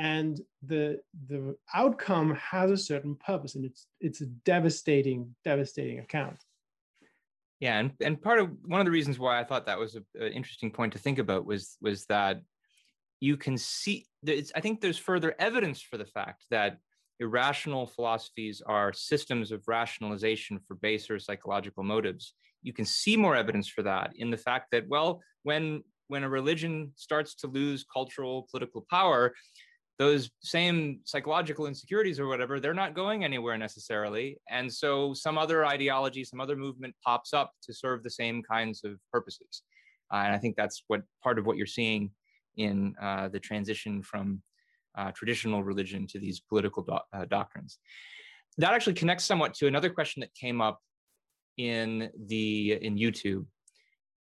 [0.00, 0.98] and the
[1.28, 6.38] the outcome has a certain purpose and it's it's a devastating devastating account
[7.60, 10.32] yeah and, and part of one of the reasons why i thought that was an
[10.32, 12.40] interesting point to think about was was that
[13.20, 14.06] you can see
[14.56, 16.78] i think there's further evidence for the fact that
[17.20, 22.32] irrational philosophies are systems of rationalization for baser psychological motives.
[22.62, 26.28] You can see more evidence for that in the fact that, well, when when a
[26.28, 29.32] religion starts to lose cultural political power,
[30.00, 34.38] those same psychological insecurities or whatever, they're not going anywhere necessarily.
[34.48, 38.82] And so some other ideology, some other movement pops up to serve the same kinds
[38.82, 39.62] of purposes.
[40.10, 42.12] Uh, and I think that's what part of what you're seeing
[42.56, 44.40] in uh, the transition from
[44.96, 47.78] uh, traditional religion to these political do- uh, doctrines.
[48.56, 50.80] That actually connects somewhat to another question that came up
[51.58, 53.44] in the in YouTube.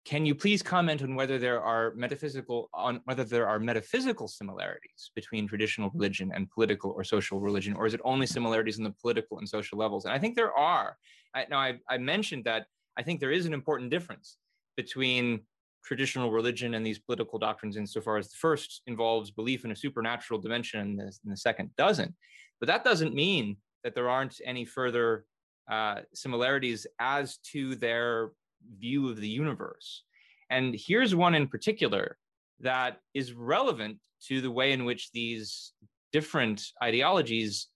[0.07, 5.11] Can you please comment on whether there are metaphysical on whether there are metaphysical similarities
[5.13, 8.95] between traditional religion and political or social religion, or is it only similarities in the
[9.01, 10.05] political and social levels?
[10.05, 10.95] And I think there are.
[11.35, 14.37] I, now I, I mentioned that I think there is an important difference
[14.77, 15.41] between
[15.83, 20.39] traditional religion and these political doctrines insofar as the first involves belief in a supernatural
[20.39, 22.15] dimension and the, and the second doesn't.
[22.61, 25.25] But that doesn't mean that there aren't any further
[25.69, 28.31] uh, similarities as to their
[28.79, 30.03] view of the universe.
[30.49, 32.17] And here's one in particular
[32.59, 35.73] that is relevant to the way in which these
[36.11, 37.67] different ideologies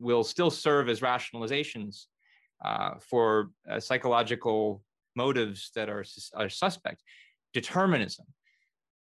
[0.00, 2.06] will still serve as rationalizations
[2.64, 4.82] uh, for uh, psychological
[5.14, 6.04] motives that are,
[6.34, 7.02] are suspect.
[7.52, 8.26] Determinism.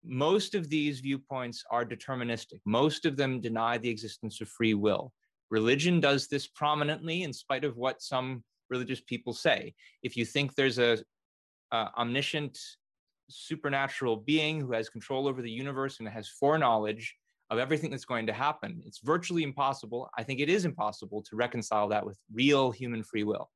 [0.03, 2.59] Most of these viewpoints are deterministic.
[2.65, 5.11] Most of them deny the existence of free will.
[5.49, 9.73] Religion does this prominently, in spite of what some religious people say.
[10.03, 10.97] If you think there's a,
[11.73, 12.57] omniscient
[13.29, 17.13] supernatural being who has control over the universe and has foreknowledge
[17.49, 20.09] of everything that's going to happen, it's virtually impossible.
[20.17, 23.49] I think it is impossible to reconcile that with real human free will.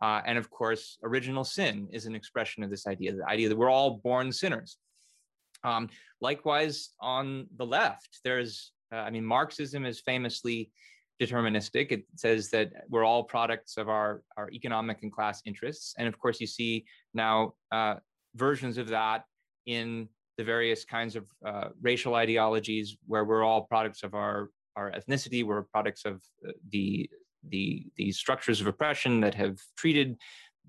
[0.00, 3.56] Uh, and of course, original sin is an expression of this idea the idea that
[3.56, 4.76] we're all born sinners.
[5.64, 5.88] Um,
[6.20, 10.70] likewise, on the left, there's, uh, I mean, Marxism is famously
[11.20, 11.90] deterministic.
[11.92, 15.94] It says that we're all products of our, our economic and class interests.
[15.98, 17.96] And of course, you see now uh,
[18.34, 19.24] versions of that
[19.66, 24.92] in the various kinds of uh, racial ideologies where we're all products of our, our
[24.92, 27.10] ethnicity, we're products of uh, the,
[27.48, 30.16] the, the structures of oppression that have treated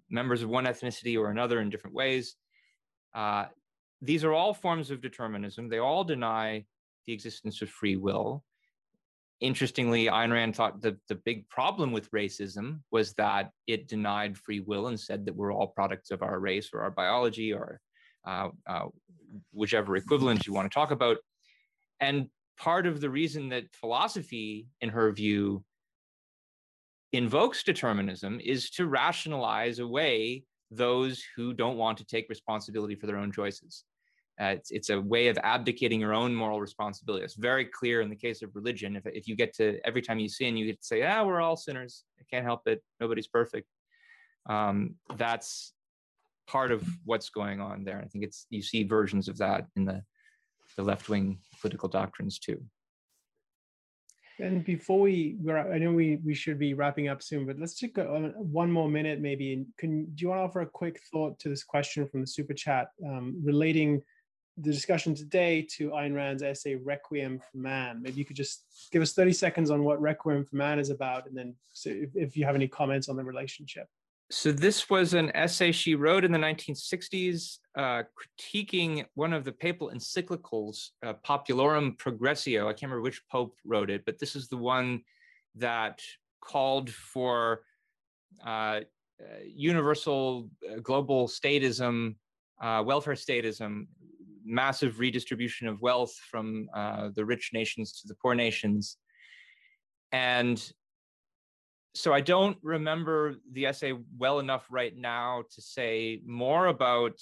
[0.10, 2.36] members of one ethnicity or another in different ways.
[3.14, 3.46] Uh,
[4.02, 5.70] these are all forms of determinism.
[5.70, 6.66] They all deny
[7.06, 8.44] the existence of free will
[9.42, 14.60] interestingly, Ayn Rand thought the, the big problem with racism was that it denied free
[14.60, 17.80] will and said that we're all products of our race or our biology or
[18.28, 18.86] uh, uh,
[19.54, 21.18] whichever equivalent you want to talk about.
[22.00, 25.64] And part of the reason that philosophy, in her view,
[27.14, 33.18] invokes determinism is to rationalize away those who don't want to take responsibility for their
[33.18, 33.84] own choices.
[34.42, 37.26] Uh, it's, it's a way of abdicating your own moral responsibility.
[37.26, 38.96] It's very clear in the case of religion.
[38.96, 41.42] If, if you get to every time you sin, you get to say, ah, we're
[41.42, 42.06] all sinners.
[42.20, 42.82] I can't help it.
[43.02, 43.68] Nobody's perfect.
[44.48, 45.74] Um, that's
[46.48, 48.02] part of what's going on there.
[48.04, 50.04] I think it's you see versions of that in the,
[50.78, 52.64] the left wing political doctrines too.
[54.40, 57.98] And before we, I know we, we should be wrapping up soon, but let's take
[57.98, 59.66] a, one more minute maybe.
[59.78, 62.54] Can do you want to offer a quick thought to this question from the super
[62.54, 64.02] chat um, relating
[64.62, 68.02] the discussion today to Ayn Rand's essay Requiem for Man.
[68.02, 71.28] Maybe you could just give us 30 seconds on what Requiem for Man is about,
[71.28, 73.88] and then so if, if you have any comments on the relationship.
[74.32, 79.52] So, this was an essay she wrote in the 1960s, uh, critiquing one of the
[79.52, 82.68] papal encyclicals, uh, Populorum Progressio.
[82.68, 85.02] I can't remember which pope wrote it, but this is the one
[85.56, 86.00] that
[86.42, 87.62] called for
[88.46, 88.82] uh,
[89.48, 92.16] universal uh, global statism,
[92.62, 93.88] uh, welfare statism
[94.46, 98.98] massive redistribution of wealth from uh, the rich nations to the poor nations.
[100.12, 100.62] And
[101.94, 107.20] so I don't remember the essay well enough right now to say more about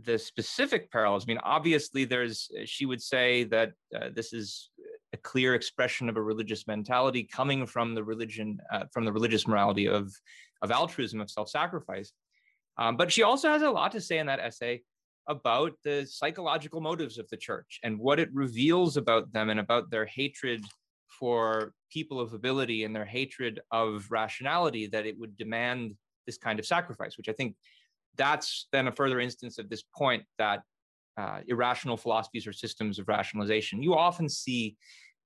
[0.00, 1.24] the specific parallels.
[1.24, 4.70] I mean, obviously, there's, she would say that uh, this is
[5.12, 9.46] a clear expression of a religious mentality coming from the religion, uh, from the religious
[9.46, 10.12] morality of,
[10.62, 12.12] of altruism, of self sacrifice.
[12.78, 14.82] Um, but she also has a lot to say in that essay
[15.28, 19.90] about the psychological motives of the church and what it reveals about them and about
[19.90, 20.64] their hatred
[21.08, 25.94] for people of ability and their hatred of rationality that it would demand
[26.26, 27.54] this kind of sacrifice, which I think
[28.16, 30.62] that's then a further instance of this point that
[31.16, 33.82] uh, irrational philosophies or systems of rationalization.
[33.82, 34.76] You often see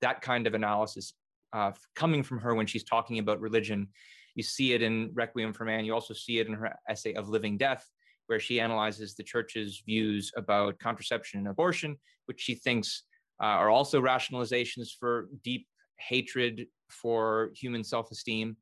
[0.01, 1.15] that kind of analysis
[1.53, 3.89] uh, coming from her when she's talking about religion.
[4.35, 5.85] You see it in Requiem for Man.
[5.85, 7.89] You also see it in her essay of Living Death,
[8.27, 11.97] where she analyzes the church's views about contraception and abortion,
[12.27, 13.05] which she thinks
[13.43, 15.67] uh, are also rationalizations for deep
[15.99, 18.57] hatred for human self-esteem.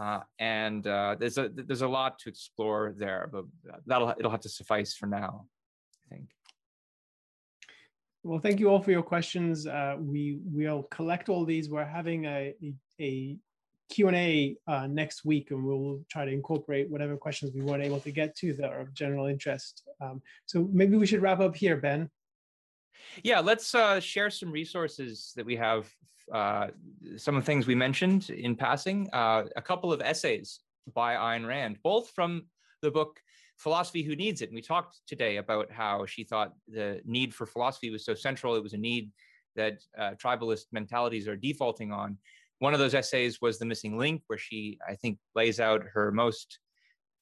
[0.00, 3.44] Uh, and uh, there's a there's a lot to explore there, but
[3.86, 5.46] that'll it'll have to suffice for now,
[6.06, 6.28] I think.
[8.22, 9.66] Well, thank you all for your questions.
[9.66, 11.68] Uh, we will collect all these.
[11.68, 12.54] We're having a,
[13.00, 13.36] a
[13.88, 18.10] Q&A uh, next week and we'll try to incorporate whatever questions we weren't able to
[18.10, 19.82] get to that are of general interest.
[20.00, 22.10] Um, so maybe we should wrap up here, Ben.
[23.22, 25.88] Yeah, let's uh, share some resources that we have.
[26.32, 26.68] Uh,
[27.16, 30.60] some of the things we mentioned in passing, uh, a couple of essays
[30.94, 32.44] by Ayn Rand, both from
[32.82, 33.18] the book
[33.56, 34.50] Philosophy Who Needs It.
[34.50, 38.56] And we talked today about how she thought the need for philosophy was so central.
[38.56, 39.10] It was a need
[39.56, 42.16] that uh, tribalist mentalities are defaulting on.
[42.60, 46.10] One of those essays was The Missing Link, where she, I think, lays out her
[46.10, 46.58] most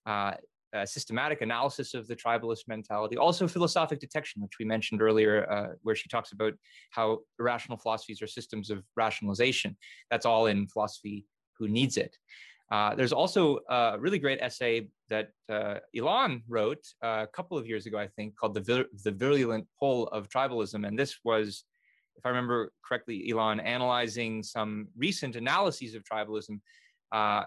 [0.06, 0.34] uh,
[0.74, 3.16] uh, systematic analysis of the tribalist mentality.
[3.16, 6.54] Also, philosophic detection, which we mentioned earlier, uh, where she talks about
[6.90, 9.76] how irrational philosophies are systems of rationalization.
[10.10, 11.26] That's all in philosophy
[11.58, 12.16] who needs it.
[12.70, 17.66] Uh, there's also a really great essay that uh, Elan wrote uh, a couple of
[17.66, 20.86] years ago, I think, called the, Vir- the Virulent Pull of Tribalism.
[20.86, 21.64] And this was
[22.16, 26.60] if I remember correctly, Elan, analyzing some recent analyses of tribalism,
[27.12, 27.44] uh,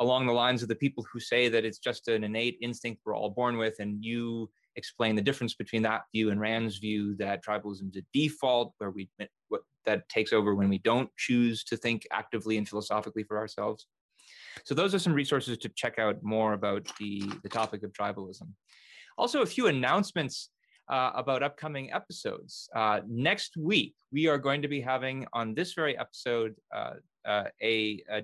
[0.00, 3.16] along the lines of the people who say that it's just an innate instinct we're
[3.16, 7.44] all born with, and you explain the difference between that view and Rand's view that
[7.44, 9.08] tribalism is a default, where we
[9.48, 13.86] what that takes over when we don't choose to think actively and philosophically for ourselves.
[14.64, 18.48] So those are some resources to check out more about the, the topic of tribalism.
[19.18, 20.50] Also, a few announcements
[20.88, 22.68] uh, about upcoming episodes.
[22.74, 26.94] Uh, next week, we are going to be having on this very episode uh,
[27.26, 28.22] uh a, a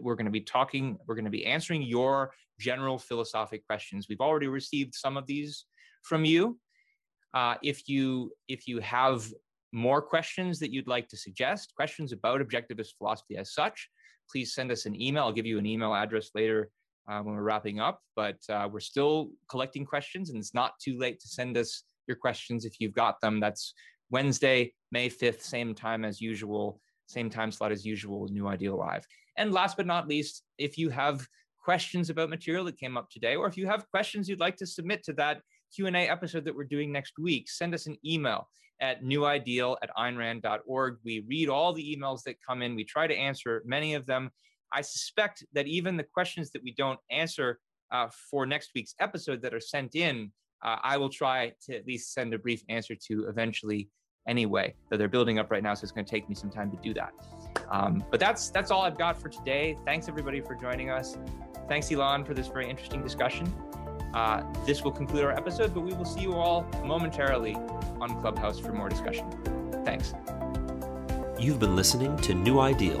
[0.00, 4.06] we're going to be talking, we're going to be answering your general philosophic questions.
[4.08, 5.66] We've already received some of these
[6.02, 6.58] from you.
[7.34, 9.26] Uh, if you if you have
[9.72, 13.88] more questions that you'd like to suggest, questions about objectivist philosophy as such,
[14.30, 15.24] please send us an email.
[15.24, 16.70] I'll give you an email address later
[17.08, 20.98] uh, when we're wrapping up, but uh, we're still collecting questions and it's not too
[20.98, 23.40] late to send us your questions if you've got them.
[23.40, 23.74] That's
[24.10, 29.06] Wednesday, May 5th, same time as usual, same time slot as usual, New Ideal Live.
[29.36, 31.26] And last but not least, if you have
[31.62, 34.66] questions about material that came up today, or if you have questions you'd like to
[34.66, 35.40] submit to that
[35.74, 38.48] Q&A episode that we're doing next week, send us an email
[38.80, 40.98] at newideal at aynrand.org.
[41.04, 42.74] We read all the emails that come in.
[42.74, 44.30] We try to answer many of them.
[44.74, 47.60] I suspect that even the questions that we don't answer
[47.92, 50.32] uh, for next week's episode that are sent in,
[50.64, 53.88] uh, I will try to at least send a brief answer to eventually
[54.26, 54.74] anyway.
[54.90, 56.78] Though they're building up right now, so it's going to take me some time to
[56.82, 57.12] do that.
[57.70, 59.76] Um, but that's that's all I've got for today.
[59.84, 61.16] Thanks everybody for joining us.
[61.68, 63.52] Thanks Elan for this very interesting discussion.
[64.12, 67.54] Uh, this will conclude our episode, but we will see you all momentarily
[68.00, 69.28] on Clubhouse for more discussion.
[69.84, 70.14] Thanks.
[71.38, 73.00] You've been listening to New Ideal,